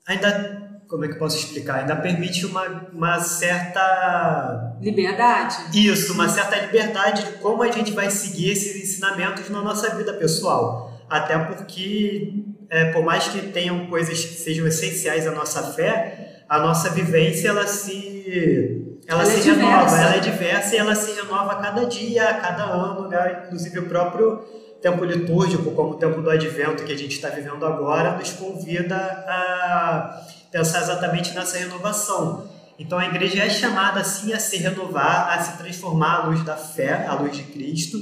ainda 0.06 0.68
como 0.88 1.04
é 1.04 1.08
que 1.08 1.16
eu 1.16 1.20
posso 1.20 1.38
explicar? 1.38 1.82
Ainda 1.82 1.96
permite 1.96 2.46
uma, 2.46 2.90
uma 2.94 3.20
certa. 3.20 4.78
Liberdade? 4.82 5.58
Isso, 5.74 6.14
uma 6.14 6.30
certa 6.30 6.56
liberdade 6.58 7.26
de 7.26 7.32
como 7.40 7.62
a 7.62 7.72
gente 7.72 7.92
vai 7.92 8.10
seguir 8.10 8.52
esses 8.52 8.76
ensinamentos 8.82 9.50
na 9.50 9.62
nossa 9.62 9.96
vida 9.96 10.14
pessoal. 10.14 10.98
Até 11.10 11.38
porque, 11.38 12.46
é, 12.70 12.92
por 12.92 13.04
mais 13.04 13.28
que 13.28 13.42
tenham 13.48 13.88
coisas 13.88 14.24
que 14.24 14.36
sejam 14.36 14.68
essenciais 14.68 15.28
à 15.28 15.32
nossa 15.32 15.74
fé, 15.74 16.37
a 16.48 16.60
nossa 16.60 16.90
vivência 16.90 17.50
ela 17.50 17.68
se. 17.68 18.98
Ela, 19.08 19.22
ela 19.22 19.32
se 19.32 19.50
é 19.50 19.54
renova, 19.54 19.98
ela 19.98 20.16
é 20.16 20.20
diversa 20.20 20.76
e 20.76 20.78
ela 20.78 20.94
se 20.94 21.14
renova 21.14 21.54
a 21.54 21.56
cada 21.56 21.86
dia, 21.86 22.28
a 22.28 22.34
cada 22.36 22.64
ano, 22.64 23.08
né? 23.08 23.44
inclusive 23.46 23.80
o 23.80 23.86
próprio 23.86 24.44
tempo 24.82 25.06
litúrgico, 25.06 25.72
como 25.72 25.92
o 25.92 25.96
tempo 25.96 26.22
do 26.22 26.30
advento 26.30 26.84
que 26.84 26.92
a 26.92 26.98
gente 26.98 27.16
está 27.16 27.30
vivendo 27.30 27.66
agora, 27.66 28.18
nos 28.18 28.32
convida 28.34 28.96
a 28.98 30.24
pensar 30.52 30.82
exatamente 30.82 31.34
nessa 31.34 31.58
renovação. 31.58 32.50
Então 32.78 33.00
a 33.00 33.06
igreja 33.06 33.44
é 33.44 33.50
chamada 33.50 34.02
assim 34.02 34.34
a 34.34 34.40
se 34.40 34.58
renovar, 34.58 35.38
a 35.38 35.42
se 35.42 35.58
transformar 35.58 36.16
à 36.16 36.26
luz 36.28 36.44
da 36.44 36.56
fé, 36.56 37.06
à 37.08 37.16
luz 37.16 37.36
de 37.36 37.44
Cristo 37.44 37.98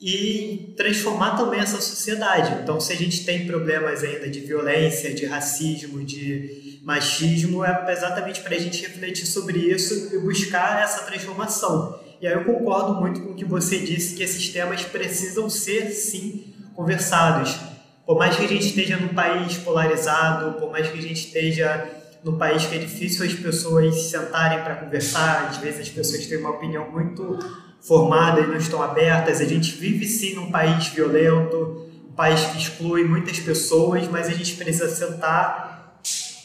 e 0.00 0.74
transformar 0.76 1.36
também 1.36 1.60
essa 1.60 1.80
sociedade. 1.80 2.58
Então 2.62 2.80
se 2.80 2.92
a 2.92 2.96
gente 2.96 3.24
tem 3.24 3.46
problemas 3.46 4.02
ainda 4.02 4.28
de 4.28 4.40
violência, 4.40 5.14
de 5.14 5.26
racismo, 5.26 6.02
de 6.04 6.71
machismo, 6.84 7.64
é 7.64 7.92
exatamente 7.92 8.40
para 8.40 8.54
a 8.54 8.58
gente 8.58 8.82
refletir 8.82 9.26
sobre 9.26 9.58
isso 9.58 10.14
e 10.14 10.18
buscar 10.18 10.82
essa 10.82 11.04
transformação. 11.04 12.00
E 12.20 12.26
aí 12.26 12.34
eu 12.34 12.44
concordo 12.44 13.00
muito 13.00 13.20
com 13.20 13.30
o 13.30 13.34
que 13.34 13.44
você 13.44 13.78
disse, 13.78 14.14
que 14.14 14.22
esses 14.22 14.48
temas 14.48 14.82
precisam 14.82 15.48
ser, 15.48 15.90
sim, 15.90 16.54
conversados 16.74 17.72
por 18.06 18.18
mais 18.18 18.36
que 18.36 18.44
a 18.44 18.48
gente 18.48 18.66
esteja 18.66 18.96
num 18.96 19.08
país 19.08 19.56
polarizado, 19.58 20.58
por 20.58 20.70
mais 20.70 20.88
que 20.88 20.98
a 20.98 21.02
gente 21.02 21.26
esteja 21.26 21.88
num 22.24 22.36
país 22.36 22.66
que 22.66 22.74
é 22.74 22.78
difícil 22.78 23.24
as 23.24 23.32
pessoas 23.32 23.94
se 23.94 24.10
sentarem 24.10 24.62
para 24.62 24.74
conversar, 24.76 25.48
às 25.48 25.58
vezes 25.58 25.80
as 25.80 25.88
pessoas 25.88 26.26
têm 26.26 26.38
uma 26.38 26.50
opinião 26.50 26.90
muito 26.90 27.38
formada 27.80 28.40
e 28.40 28.46
não 28.46 28.56
estão 28.56 28.82
abertas. 28.82 29.40
A 29.40 29.44
gente 29.44 29.72
vive 29.72 30.06
sim 30.06 30.34
num 30.34 30.50
país 30.50 30.88
violento, 30.88 31.88
um 32.08 32.12
país 32.12 32.44
que 32.44 32.58
exclui 32.58 33.04
muitas 33.04 33.38
pessoas, 33.38 34.06
mas 34.08 34.28
a 34.28 34.32
gente 34.32 34.56
precisa 34.56 34.88
sentar, 34.88 35.71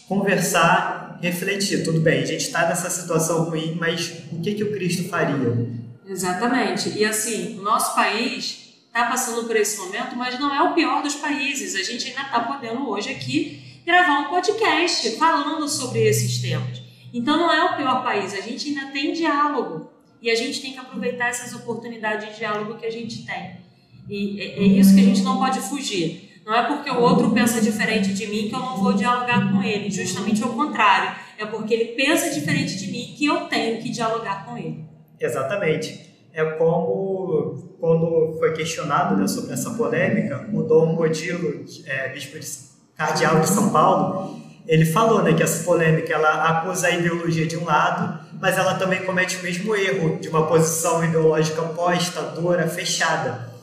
conversar, 0.07 1.19
refletir. 1.21 1.83
Tudo 1.83 1.99
bem, 1.99 2.21
a 2.21 2.25
gente 2.25 2.41
está 2.41 2.67
nessa 2.67 2.89
situação 2.89 3.43
ruim, 3.43 3.75
mas 3.79 4.23
o 4.31 4.41
que, 4.41 4.53
que 4.53 4.63
o 4.63 4.71
Cristo 4.71 5.07
faria? 5.09 5.67
Exatamente. 6.05 6.97
E 6.97 7.05
assim, 7.05 7.59
o 7.59 7.61
nosso 7.61 7.93
país 7.93 8.75
está 8.87 9.05
passando 9.05 9.45
por 9.45 9.55
esse 9.55 9.77
momento, 9.77 10.15
mas 10.15 10.39
não 10.39 10.53
é 10.53 10.61
o 10.63 10.73
pior 10.73 11.03
dos 11.03 11.15
países. 11.15 11.75
A 11.75 11.83
gente 11.83 12.07
ainda 12.07 12.21
está 12.21 12.39
podendo 12.39 12.89
hoje 12.89 13.09
aqui 13.09 13.81
gravar 13.85 14.19
um 14.19 14.29
podcast 14.29 15.11
falando 15.17 15.67
sobre 15.67 16.01
esses 16.03 16.39
temas. 16.39 16.81
Então 17.13 17.37
não 17.37 17.51
é 17.51 17.63
o 17.63 17.77
pior 17.77 18.03
país, 18.03 18.33
a 18.33 18.41
gente 18.41 18.69
ainda 18.69 18.91
tem 18.91 19.13
diálogo 19.13 19.89
e 20.21 20.29
a 20.29 20.35
gente 20.35 20.61
tem 20.61 20.73
que 20.73 20.79
aproveitar 20.79 21.29
essas 21.29 21.53
oportunidades 21.53 22.29
de 22.29 22.37
diálogo 22.37 22.77
que 22.77 22.85
a 22.85 22.91
gente 22.91 23.25
tem. 23.25 23.57
E 24.09 24.41
é, 24.41 24.59
é 24.59 24.63
isso 24.63 24.93
que 24.93 25.01
a 25.01 25.03
gente 25.03 25.21
não 25.21 25.37
pode 25.37 25.59
fugir. 25.61 26.26
Não 26.47 26.55
é 26.55 26.65
porque 26.65 26.89
o 26.89 27.01
outro 27.01 27.31
pensa 27.31 27.59
diferente 27.59 28.13
de 28.13 28.25
mim 28.25 28.47
que 28.47 28.55
eu 28.55 28.59
não 28.59 28.77
vou 28.77 28.93
dialogar 28.93 29.51
com 29.51 29.61
ele, 29.61 29.91
justamente 29.91 30.41
ao 30.41 30.51
contrário. 30.51 31.13
É 31.37 31.45
porque 31.45 31.73
ele 31.73 31.85
pensa 31.87 32.29
diferente 32.29 32.77
de 32.77 32.89
mim 32.89 33.13
que 33.17 33.25
eu 33.25 33.41
tenho 33.47 33.81
que 33.81 33.89
dialogar 33.89 34.45
com 34.45 34.57
ele. 34.57 34.85
Exatamente. 35.19 36.09
É 36.33 36.45
como 36.51 37.75
quando 37.81 38.37
foi 38.39 38.53
questionado 38.53 39.17
né, 39.17 39.27
sobre 39.27 39.51
essa 39.51 39.71
polêmica, 39.71 40.47
o 40.53 40.63
Dom 40.63 40.93
Modilo, 40.93 41.65
é, 41.85 42.07
bispo 42.13 42.37
cardeal 42.95 43.41
de 43.41 43.49
São 43.49 43.69
Paulo, 43.69 44.39
ele 44.65 44.85
falou 44.85 45.23
né, 45.23 45.33
que 45.33 45.43
essa 45.43 45.65
polêmica 45.65 46.13
ela 46.13 46.45
acusa 46.45 46.87
a 46.87 46.91
ideologia 46.91 47.45
de 47.45 47.57
um 47.57 47.65
lado, 47.65 48.25
mas 48.39 48.57
ela 48.57 48.75
também 48.75 49.03
comete 49.03 49.35
o 49.35 49.43
mesmo 49.43 49.75
erro 49.75 50.17
de 50.17 50.29
uma 50.29 50.47
posição 50.47 51.03
ideológica 51.03 51.61
posta, 51.61 52.21
dura, 52.21 52.65
fechada. 52.69 53.56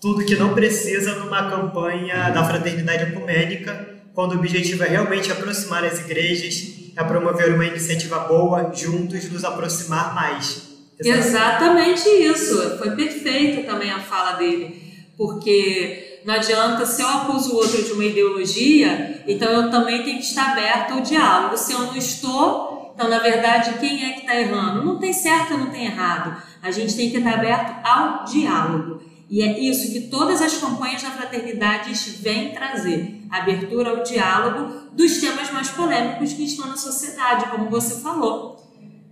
Tudo 0.00 0.24
que 0.24 0.34
não 0.34 0.54
precisa 0.54 1.16
numa 1.16 1.50
campanha 1.50 2.30
da 2.30 2.42
fraternidade 2.42 3.02
ecumênica, 3.02 4.00
quando 4.14 4.32
o 4.32 4.38
objetivo 4.38 4.82
é 4.82 4.88
realmente 4.88 5.30
aproximar 5.30 5.84
as 5.84 5.98
igrejas, 6.00 6.92
é 6.96 7.04
promover 7.04 7.54
uma 7.54 7.66
iniciativa 7.66 8.18
boa, 8.20 8.72
juntos 8.74 9.30
nos 9.30 9.44
aproximar 9.44 10.14
mais. 10.14 10.70
Exatamente 10.98 12.08
isso. 12.08 12.78
Foi 12.78 12.90
perfeita 12.92 13.70
também 13.70 13.90
a 13.90 14.00
fala 14.00 14.32
dele. 14.32 14.82
Porque 15.16 16.20
não 16.24 16.34
adianta, 16.34 16.84
se 16.86 17.02
eu 17.02 17.08
acuso 17.08 17.52
o 17.52 17.56
outro 17.56 17.82
de 17.82 17.92
uma 17.92 18.04
ideologia, 18.04 19.22
então 19.26 19.50
eu 19.50 19.70
também 19.70 20.02
tenho 20.02 20.18
que 20.18 20.24
estar 20.24 20.52
aberto 20.52 20.94
ao 20.94 21.00
diálogo. 21.00 21.56
Se 21.56 21.72
eu 21.72 21.80
não 21.80 21.96
estou, 21.96 22.92
então 22.94 23.08
na 23.08 23.18
verdade 23.18 23.78
quem 23.78 24.04
é 24.04 24.12
que 24.12 24.20
está 24.20 24.38
errando? 24.38 24.84
Não 24.84 24.98
tem 24.98 25.12
certo, 25.12 25.58
não 25.58 25.70
tem 25.70 25.86
errado. 25.86 26.42
A 26.62 26.70
gente 26.70 26.96
tem 26.96 27.10
que 27.10 27.18
estar 27.18 27.34
aberto 27.34 27.86
ao 27.86 28.24
diálogo. 28.24 29.09
E 29.30 29.42
é 29.42 29.60
isso 29.60 29.92
que 29.92 30.08
todas 30.08 30.42
as 30.42 30.58
campanhas 30.58 31.02
da 31.02 31.10
fraternidade 31.12 31.92
vêm 32.20 32.52
trazer: 32.52 33.22
abertura 33.30 33.90
ao 33.90 34.02
diálogo 34.02 34.90
dos 34.92 35.18
temas 35.18 35.50
mais 35.52 35.70
polêmicos 35.70 36.32
que 36.32 36.44
estão 36.44 36.66
na 36.66 36.76
sociedade, 36.76 37.48
como 37.48 37.70
você 37.70 38.00
falou. 38.00 38.58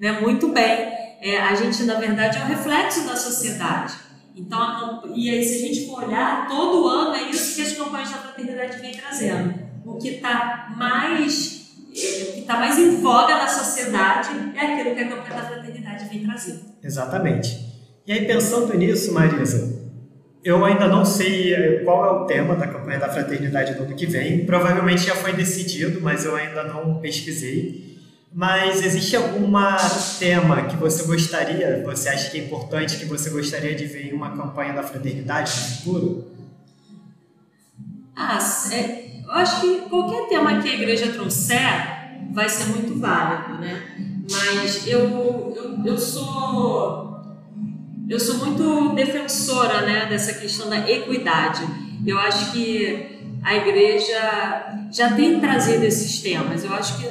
Né? 0.01 0.21
Muito 0.21 0.49
bem 0.49 0.99
é, 1.21 1.41
a 1.41 1.55
gente, 1.55 1.83
na 1.85 1.95
verdade, 1.95 2.39
é 2.39 2.43
um 2.43 2.47
reflexo 2.47 3.07
da 3.07 3.17
sociedade. 3.17 3.95
Então, 4.37 5.03
e 5.15 5.31
aí, 5.31 5.45
se 5.45 5.65
a 5.65 5.69
gente 5.69 5.87
for 5.87 6.05
olhar, 6.05 6.47
todo 6.49 6.87
ano 6.89 7.15
é 7.15 7.31
isso 7.31 7.57
que 7.57 7.63
as 7.63 7.73
campanhas 7.73 8.11
da 8.11 8.19
fraternidade 8.19 8.79
vêm 8.79 8.93
trazendo. 8.93 9.55
O 9.85 9.97
que 9.97 10.09
está 10.11 10.75
mais 10.77 11.59
que 11.93 12.41
está 12.41 12.57
mais 12.59 12.79
em 12.79 13.01
voga 13.01 13.35
na 13.35 13.49
sociedade 13.49 14.29
é 14.55 14.61
aquilo 14.61 14.95
que 14.95 15.01
a 15.01 15.09
campanha 15.09 15.43
da 15.43 15.49
fraternidade 15.49 16.05
vem 16.09 16.25
trazer. 16.25 16.61
Exatamente. 16.83 17.59
E 18.07 18.13
aí, 18.13 18.27
pensando 18.27 18.73
nisso, 18.75 19.13
Marisa, 19.13 19.78
eu 20.49 20.65
ainda 20.65 20.89
não 20.89 21.05
sei 21.05 21.53
eh, 21.53 21.83
qual 21.85 22.07
é 22.07 22.11
o 22.11 22.25
tema 22.25 22.57
da 22.57 22.67
campanha 22.67 22.99
da 22.99 23.11
fraternidade 23.11 23.75
do 23.75 23.83
ano 23.83 23.95
que 23.95 24.07
vem. 24.07 24.47
Provavelmente 24.47 25.03
já 25.03 25.15
foi 25.15 25.35
decidido, 25.35 26.01
mas 26.01 26.25
eu 26.25 26.35
ainda 26.35 26.65
não 26.65 26.95
pesquisei. 27.01 27.99
Mas 28.33 28.83
existe 28.83 29.15
algum 29.15 29.53
tema 30.19 30.63
que 30.63 30.77
você 30.77 31.03
gostaria, 31.05 31.83
você 31.85 32.09
acha 32.09 32.31
que 32.31 32.39
é 32.39 32.45
importante, 32.45 32.97
que 32.97 33.05
você 33.05 33.29
gostaria 33.29 33.75
de 33.75 33.85
ver 33.85 34.07
em 34.07 34.15
uma 34.15 34.35
campanha 34.35 34.73
da 34.73 34.83
fraternidade 34.83 35.51
no 35.51 35.77
futuro? 35.77 36.25
Ah, 38.17 38.39
é, 38.73 39.21
eu 39.27 39.31
acho 39.33 39.61
que 39.61 39.81
qualquer 39.83 40.29
tema 40.31 40.63
que 40.63 40.69
a 40.71 40.75
igreja 40.75 41.13
trouxer 41.13 42.33
vai 42.33 42.49
ser 42.49 42.71
muito 42.71 42.99
válido, 42.99 43.61
né? 43.61 43.83
Mas 44.31 44.87
eu, 44.87 45.55
eu, 45.55 45.83
eu 45.85 45.99
sou 45.99 47.18
eu 48.09 48.19
sou 48.19 48.39
muito 48.39 48.95
defensora 48.95 49.83
né, 49.83 50.07
dessa 50.07 50.33
questão 50.35 50.71
da 50.71 50.89
equidade. 50.89 51.63
Eu 52.07 52.19
acho 52.19 52.53
que 52.53 53.19
a 53.43 53.55
igreja 53.55 54.89
já 54.91 55.13
tem 55.13 55.39
trazido 55.39 55.85
esses 55.85 56.21
temas. 56.21 56.65
Eu 56.65 56.73
acho 56.73 56.99
que, 56.99 57.09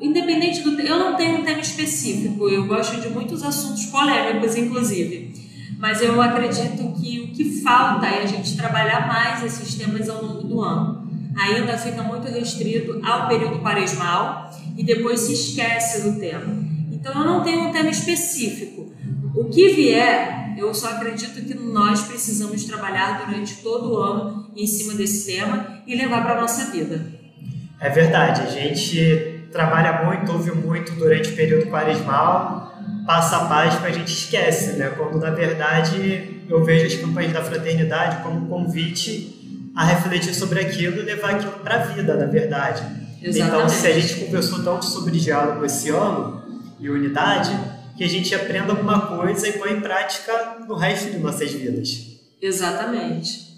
independente 0.00 0.60
do. 0.62 0.80
Eu 0.80 0.98
não 0.98 1.16
tenho 1.16 1.38
um 1.38 1.44
tema 1.44 1.60
específico, 1.60 2.48
eu 2.48 2.66
gosto 2.66 3.00
de 3.00 3.08
muitos 3.08 3.42
assuntos 3.42 3.86
polêmicos, 3.86 4.56
inclusive. 4.56 5.32
Mas 5.78 6.00
eu 6.00 6.20
acredito 6.22 6.92
que 7.00 7.20
o 7.20 7.28
que 7.32 7.60
falta 7.60 8.06
é 8.06 8.22
a 8.22 8.26
gente 8.26 8.56
trabalhar 8.56 9.08
mais 9.08 9.42
esses 9.42 9.74
temas 9.74 10.08
ao 10.08 10.24
longo 10.24 10.46
do 10.46 10.60
ano. 10.60 11.10
Ainda 11.36 11.76
fica 11.76 12.02
muito 12.02 12.30
restrito 12.30 13.00
ao 13.04 13.26
período 13.26 13.58
quaresmal 13.58 14.50
e 14.76 14.84
depois 14.84 15.18
se 15.20 15.32
esquece 15.32 16.08
do 16.08 16.20
tema. 16.20 16.62
Então 16.92 17.12
eu 17.12 17.24
não 17.24 17.42
tenho 17.42 17.68
um 17.68 17.72
tema 17.72 17.90
específico. 17.90 18.81
O 19.42 19.50
que 19.50 19.68
vier, 19.68 20.54
eu 20.56 20.72
só 20.72 20.90
acredito 20.90 21.44
que 21.44 21.54
nós 21.54 22.02
precisamos 22.02 22.64
trabalhar 22.64 23.24
durante 23.24 23.56
todo 23.56 23.92
o 23.92 23.96
ano 23.98 24.50
em 24.56 24.66
cima 24.66 24.94
desse 24.94 25.26
tema 25.26 25.82
e 25.86 25.96
levar 25.96 26.22
para 26.22 26.38
a 26.38 26.40
nossa 26.40 26.70
vida. 26.70 27.04
É 27.80 27.88
verdade, 27.90 28.42
a 28.42 28.46
gente 28.46 29.48
trabalha 29.50 30.04
muito, 30.04 30.32
ouve 30.32 30.52
muito 30.52 30.92
durante 30.92 31.30
o 31.30 31.36
período 31.36 31.66
quaresmal, 31.66 32.72
passa 33.06 33.36
a 33.36 33.44
página 33.46 33.86
a 33.86 33.90
gente 33.90 34.12
esquece, 34.12 34.78
né? 34.78 34.90
Quando 34.96 35.18
na 35.18 35.30
verdade 35.30 36.44
eu 36.48 36.64
vejo 36.64 36.86
as 36.86 36.94
campanhas 36.94 37.32
da 37.32 37.42
fraternidade 37.42 38.22
como 38.22 38.40
um 38.40 38.46
convite 38.46 39.70
a 39.74 39.84
refletir 39.84 40.34
sobre 40.34 40.60
aquilo 40.60 41.00
e 41.00 41.02
levar 41.02 41.30
aquilo 41.30 41.52
para 41.52 41.76
a 41.76 41.78
vida, 41.78 42.14
na 42.14 42.26
verdade. 42.26 42.82
Exatamente. 43.22 43.40
Então, 43.40 43.68
se 43.68 43.86
a 43.86 43.92
gente 43.92 44.24
conversou 44.24 44.62
tanto 44.62 44.84
sobre 44.84 45.18
diálogo 45.18 45.64
esse 45.64 45.90
ano 45.90 46.42
e 46.78 46.90
unidade, 46.90 47.56
que 47.96 48.04
a 48.04 48.08
gente 48.08 48.34
aprenda 48.34 48.72
alguma 48.72 49.06
coisa 49.06 49.48
e 49.48 49.52
põe 49.52 49.72
em 49.72 49.80
prática 49.80 50.58
no 50.66 50.74
resto 50.74 51.10
de 51.10 51.18
nossas 51.18 51.50
vidas. 51.50 52.20
Exatamente. 52.40 53.52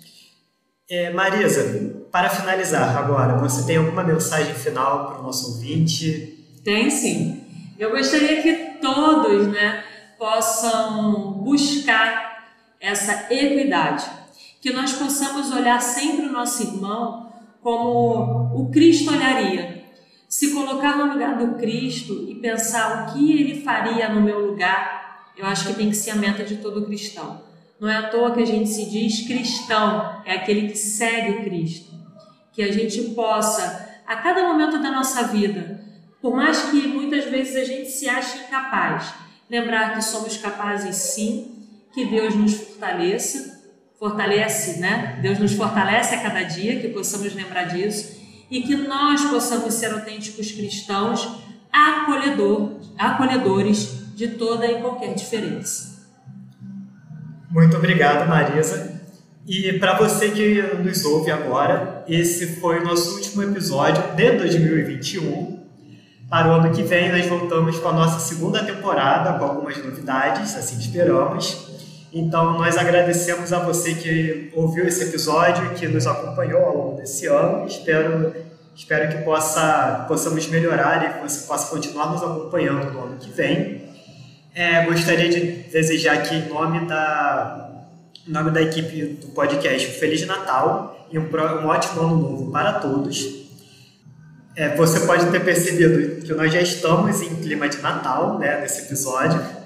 É, 0.88 1.10
Marisa, 1.10 2.04
para 2.12 2.28
finalizar 2.28 2.96
agora, 2.96 3.38
você 3.38 3.64
tem 3.66 3.76
alguma 3.76 4.04
mensagem 4.04 4.54
final 4.54 5.06
para 5.06 5.20
o 5.20 5.22
nosso 5.22 5.54
ouvinte? 5.54 6.38
Tem 6.62 6.90
sim. 6.90 7.42
Eu 7.78 7.90
gostaria 7.90 8.42
que 8.42 8.78
todos 8.80 9.48
né, 9.48 9.82
possam 10.18 11.32
buscar 11.42 12.44
essa 12.80 13.32
equidade, 13.32 14.04
que 14.60 14.72
nós 14.72 14.92
possamos 14.92 15.50
olhar 15.50 15.80
sempre 15.80 16.26
o 16.26 16.32
nosso 16.32 16.62
irmão 16.62 17.32
como 17.62 18.50
o 18.54 18.70
Cristo 18.70 19.10
olharia 19.10 19.73
se 20.34 20.50
colocar 20.50 20.98
no 20.98 21.12
lugar 21.12 21.38
do 21.38 21.54
Cristo 21.58 22.26
e 22.28 22.34
pensar 22.34 23.04
o 23.06 23.12
que 23.12 23.38
ele 23.38 23.62
faria 23.62 24.08
no 24.08 24.20
meu 24.20 24.44
lugar, 24.44 25.30
eu 25.36 25.46
acho 25.46 25.68
que 25.68 25.74
tem 25.74 25.88
que 25.88 25.94
ser 25.94 26.10
a 26.10 26.16
meta 26.16 26.42
de 26.42 26.56
todo 26.56 26.84
cristão. 26.84 27.40
Não 27.78 27.88
é 27.88 27.98
à 27.98 28.08
toa 28.08 28.32
que 28.32 28.42
a 28.42 28.44
gente 28.44 28.68
se 28.68 28.90
diz 28.90 29.28
cristão, 29.28 30.22
é 30.24 30.32
aquele 30.32 30.66
que 30.66 30.76
segue 30.76 31.44
Cristo. 31.44 31.94
Que 32.52 32.64
a 32.64 32.72
gente 32.72 33.00
possa, 33.10 33.88
a 34.04 34.16
cada 34.16 34.42
momento 34.42 34.82
da 34.82 34.90
nossa 34.90 35.22
vida, 35.28 35.80
por 36.20 36.34
mais 36.34 36.62
que 36.62 36.84
muitas 36.88 37.26
vezes 37.26 37.54
a 37.54 37.64
gente 37.64 37.88
se 37.88 38.08
ache 38.08 38.38
incapaz, 38.38 39.14
lembrar 39.48 39.94
que 39.94 40.02
somos 40.02 40.36
capazes 40.36 40.96
sim, 40.96 41.64
que 41.92 42.06
Deus 42.06 42.34
nos 42.34 42.54
fortaleça, 42.54 43.62
fortalece, 44.00 44.80
né? 44.80 45.16
Deus 45.22 45.38
nos 45.38 45.52
fortalece 45.52 46.12
a 46.16 46.20
cada 46.20 46.42
dia, 46.42 46.80
que 46.80 46.88
possamos 46.88 47.32
lembrar 47.32 47.66
disso 47.66 48.23
e 48.50 48.62
que 48.62 48.76
nós 48.76 49.24
possamos 49.24 49.74
ser 49.74 49.92
autênticos 49.92 50.52
cristãos, 50.52 51.28
acolhedor, 51.72 52.80
acolhedores 52.98 54.14
de 54.14 54.28
toda 54.28 54.66
e 54.66 54.80
qualquer 54.80 55.14
diferença. 55.14 55.94
Muito 57.50 57.76
obrigado, 57.76 58.28
Marisa. 58.28 59.00
E 59.46 59.74
para 59.74 59.98
você 59.98 60.30
que 60.30 60.62
nos 60.82 61.04
ouve 61.04 61.30
agora, 61.30 62.02
esse 62.08 62.56
foi 62.56 62.80
o 62.80 62.84
nosso 62.84 63.16
último 63.16 63.42
episódio 63.42 64.02
de 64.16 64.38
2021. 64.38 65.62
Para 66.30 66.48
o 66.48 66.52
ano 66.52 66.72
que 66.72 66.82
vem, 66.82 67.12
nós 67.12 67.26
voltamos 67.26 67.78
com 67.78 67.88
a 67.88 67.92
nossa 67.92 68.18
segunda 68.20 68.64
temporada, 68.64 69.38
com 69.38 69.44
algumas 69.44 69.76
novidades, 69.84 70.56
assim 70.56 70.78
esperamos. 70.78 71.73
Então, 72.16 72.52
nós 72.56 72.78
agradecemos 72.78 73.52
a 73.52 73.58
você 73.58 73.92
que 73.92 74.52
ouviu 74.54 74.86
esse 74.86 75.02
episódio, 75.02 75.70
que 75.70 75.88
nos 75.88 76.06
acompanhou 76.06 76.64
ao 76.64 76.76
longo 76.76 76.96
desse 76.96 77.26
ano. 77.26 77.66
Espero, 77.66 78.32
espero 78.72 79.08
que 79.08 79.24
possa, 79.24 80.04
possamos 80.06 80.46
melhorar 80.46 81.04
e 81.04 81.14
que 81.14 81.28
você 81.28 81.44
possa 81.44 81.68
continuar 81.68 82.12
nos 82.12 82.22
acompanhando 82.22 82.92
no 82.92 83.02
ano 83.02 83.16
que 83.18 83.28
vem. 83.32 83.82
É, 84.54 84.84
gostaria 84.84 85.28
de 85.28 85.64
desejar 85.72 86.18
aqui, 86.18 86.36
em 86.36 86.48
nome 86.48 86.86
da, 86.86 87.82
em 88.28 88.30
nome 88.30 88.52
da 88.52 88.62
equipe 88.62 89.18
do 89.20 89.26
podcast, 89.30 89.88
um 89.88 89.94
Feliz 89.94 90.24
Natal 90.24 91.08
e 91.10 91.18
um, 91.18 91.24
um 91.24 91.66
ótimo 91.66 92.00
ano 92.00 92.16
novo 92.16 92.52
para 92.52 92.74
todos. 92.74 93.42
É, 94.54 94.76
você 94.76 95.00
pode 95.00 95.26
ter 95.32 95.44
percebido 95.44 96.24
que 96.24 96.32
nós 96.32 96.52
já 96.52 96.60
estamos 96.60 97.20
em 97.22 97.34
clima 97.34 97.68
de 97.68 97.78
Natal 97.78 98.38
né, 98.38 98.60
nesse 98.60 98.82
episódio. 98.82 99.63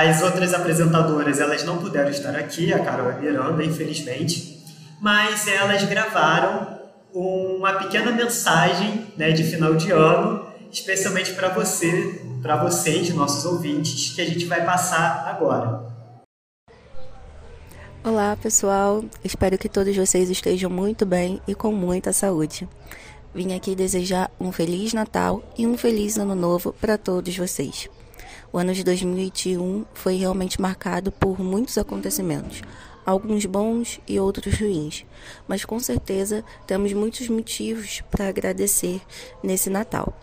As 0.00 0.22
outras 0.22 0.54
apresentadoras, 0.54 1.40
elas 1.40 1.64
não 1.64 1.78
puderam 1.78 2.08
estar 2.08 2.36
aqui, 2.36 2.72
a 2.72 2.78
Carol 2.78 3.10
e 3.10 3.14
a 3.14 3.18
Miranda, 3.18 3.64
infelizmente, 3.64 4.64
mas 5.00 5.48
elas 5.48 5.82
gravaram 5.82 6.78
uma 7.12 7.72
pequena 7.72 8.12
mensagem 8.12 9.08
né, 9.16 9.32
de 9.32 9.42
final 9.42 9.74
de 9.74 9.90
ano, 9.90 10.46
especialmente 10.70 11.32
para 11.32 11.48
você, 11.48 12.22
para 12.40 12.62
vocês, 12.62 13.12
nossos 13.12 13.44
ouvintes, 13.44 14.14
que 14.14 14.20
a 14.20 14.24
gente 14.24 14.44
vai 14.44 14.64
passar 14.64 15.26
agora. 15.26 15.82
Olá, 18.04 18.38
pessoal. 18.40 19.04
Espero 19.24 19.58
que 19.58 19.68
todos 19.68 19.96
vocês 19.96 20.30
estejam 20.30 20.70
muito 20.70 21.04
bem 21.04 21.42
e 21.44 21.56
com 21.56 21.72
muita 21.72 22.12
saúde. 22.12 22.68
Vim 23.34 23.52
aqui 23.52 23.74
desejar 23.74 24.30
um 24.38 24.52
feliz 24.52 24.92
Natal 24.92 25.42
e 25.58 25.66
um 25.66 25.76
feliz 25.76 26.16
Ano 26.18 26.36
Novo 26.36 26.72
para 26.80 26.96
todos 26.96 27.36
vocês. 27.36 27.90
O 28.52 28.58
ano 28.58 28.72
de 28.72 28.82
2021 28.82 29.84
foi 29.92 30.16
realmente 30.16 30.60
marcado 30.60 31.12
por 31.12 31.38
muitos 31.38 31.76
acontecimentos, 31.76 32.62
alguns 33.04 33.44
bons 33.44 34.00
e 34.08 34.18
outros 34.18 34.58
ruins, 34.58 35.04
mas 35.46 35.64
com 35.64 35.78
certeza 35.78 36.42
temos 36.66 36.92
muitos 36.92 37.28
motivos 37.28 38.02
para 38.10 38.28
agradecer 38.28 39.02
nesse 39.42 39.68
Natal. 39.68 40.18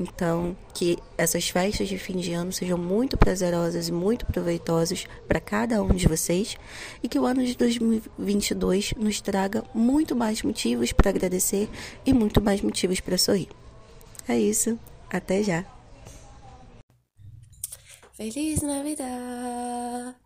Então, 0.00 0.56
que 0.72 0.96
essas 1.16 1.48
festas 1.48 1.88
de 1.88 1.98
fim 1.98 2.16
de 2.16 2.32
ano 2.32 2.52
sejam 2.52 2.78
muito 2.78 3.16
prazerosas 3.16 3.88
e 3.88 3.92
muito 3.92 4.24
proveitosas 4.26 5.06
para 5.26 5.40
cada 5.40 5.82
um 5.82 5.88
de 5.88 6.06
vocês 6.06 6.56
e 7.02 7.08
que 7.08 7.18
o 7.18 7.26
ano 7.26 7.44
de 7.44 7.56
2022 7.56 8.94
nos 8.96 9.20
traga 9.20 9.64
muito 9.74 10.14
mais 10.14 10.42
motivos 10.42 10.92
para 10.92 11.10
agradecer 11.10 11.68
e 12.06 12.14
muito 12.14 12.40
mais 12.40 12.62
motivos 12.62 13.00
para 13.00 13.18
sorrir. 13.18 13.48
É 14.28 14.38
isso, 14.38 14.78
até 15.10 15.42
já! 15.42 15.77
Feliz 18.18 18.62
Navidad, 18.62 20.16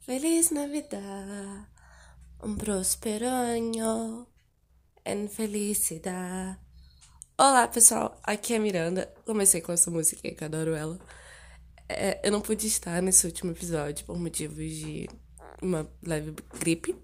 Feliz 0.00 0.50
Navidad, 0.50 1.68
um 2.42 2.56
próspero 2.56 3.26
ano 3.26 4.26
em 5.06 5.28
felicidade. 5.28 6.58
Olá 7.38 7.68
pessoal, 7.68 8.18
aqui 8.24 8.54
é 8.54 8.56
a 8.56 8.60
Miranda. 8.60 9.14
Comecei 9.24 9.60
com 9.60 9.70
essa 9.70 9.88
música 9.88 10.28
que 10.28 10.44
adoro 10.44 10.74
ela. 10.74 10.98
É, 11.88 12.18
eu 12.26 12.32
não 12.32 12.40
pude 12.40 12.66
estar 12.66 13.00
nesse 13.00 13.24
último 13.24 13.52
episódio 13.52 14.04
por 14.04 14.18
motivos 14.18 14.56
de 14.56 15.08
uma 15.62 15.88
leve 16.02 16.34
gripe. 16.58 16.96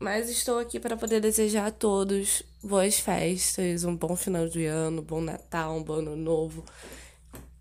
Mas 0.00 0.28
estou 0.28 0.58
aqui 0.58 0.80
para 0.80 0.96
poder 0.96 1.20
desejar 1.20 1.66
a 1.66 1.70
todos 1.70 2.42
boas 2.60 2.98
festas, 2.98 3.84
um 3.84 3.96
bom 3.96 4.16
final 4.16 4.48
de 4.48 4.66
ano, 4.66 5.02
bom 5.02 5.20
Natal, 5.20 5.76
um 5.76 5.84
bom 5.84 6.00
ano 6.00 6.16
novo. 6.16 6.64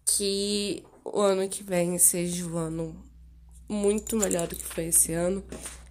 Que 0.03 0.83
o 1.13 1.21
ano 1.21 1.47
que 1.47 1.63
vem 1.63 1.95
seja 1.99 2.43
um 2.47 2.57
ano 2.57 2.95
muito 3.69 4.17
melhor 4.17 4.47
do 4.47 4.55
que 4.55 4.63
foi 4.63 4.85
esse 4.85 5.13
ano 5.13 5.43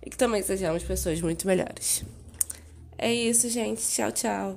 e 0.05 0.11
que 0.11 0.17
também 0.17 0.43
sejamos 0.43 0.83
pessoas 0.83 1.21
muito 1.21 1.47
melhores. 1.47 2.05
É 2.99 3.13
isso, 3.13 3.49
gente. 3.49 3.81
Tchau, 3.83 4.11
tchau. 4.11 4.57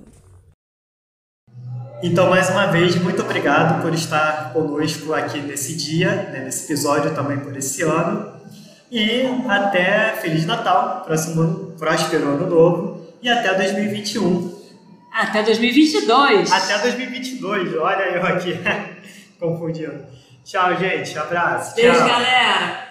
Então, 2.01 2.29
mais 2.31 2.49
uma 2.49 2.65
vez, 2.65 2.95
muito 2.95 3.21
obrigado 3.21 3.81
por 3.81 3.93
estar 3.93 4.51
conosco 4.53 5.13
aqui 5.13 5.39
nesse 5.39 5.75
dia, 5.75 6.29
né, 6.31 6.43
nesse 6.43 6.65
episódio 6.65 7.13
também 7.13 7.39
por 7.39 7.55
esse 7.55 7.83
ano. 7.83 8.33
E 8.91 9.21
até 9.47 10.15
Feliz 10.15 10.45
Natal, 10.45 11.03
próximo 11.05 11.41
ano, 11.41 11.75
próspero 11.77 12.27
ano 12.27 12.49
novo 12.49 13.07
e 13.21 13.29
até 13.29 13.53
2021. 13.53 14.65
Até 15.13 15.43
2022. 15.43 16.51
Até 16.51 16.79
2022, 16.79 17.75
olha 17.75 18.03
eu 18.03 18.25
aqui 18.25 18.59
confundindo. 19.39 20.24
Tchau, 20.45 20.75
gente. 20.77 21.17
Abraço. 21.17 21.75
Beijo, 21.75 21.97
Tchau. 21.97 22.07
galera. 22.07 22.84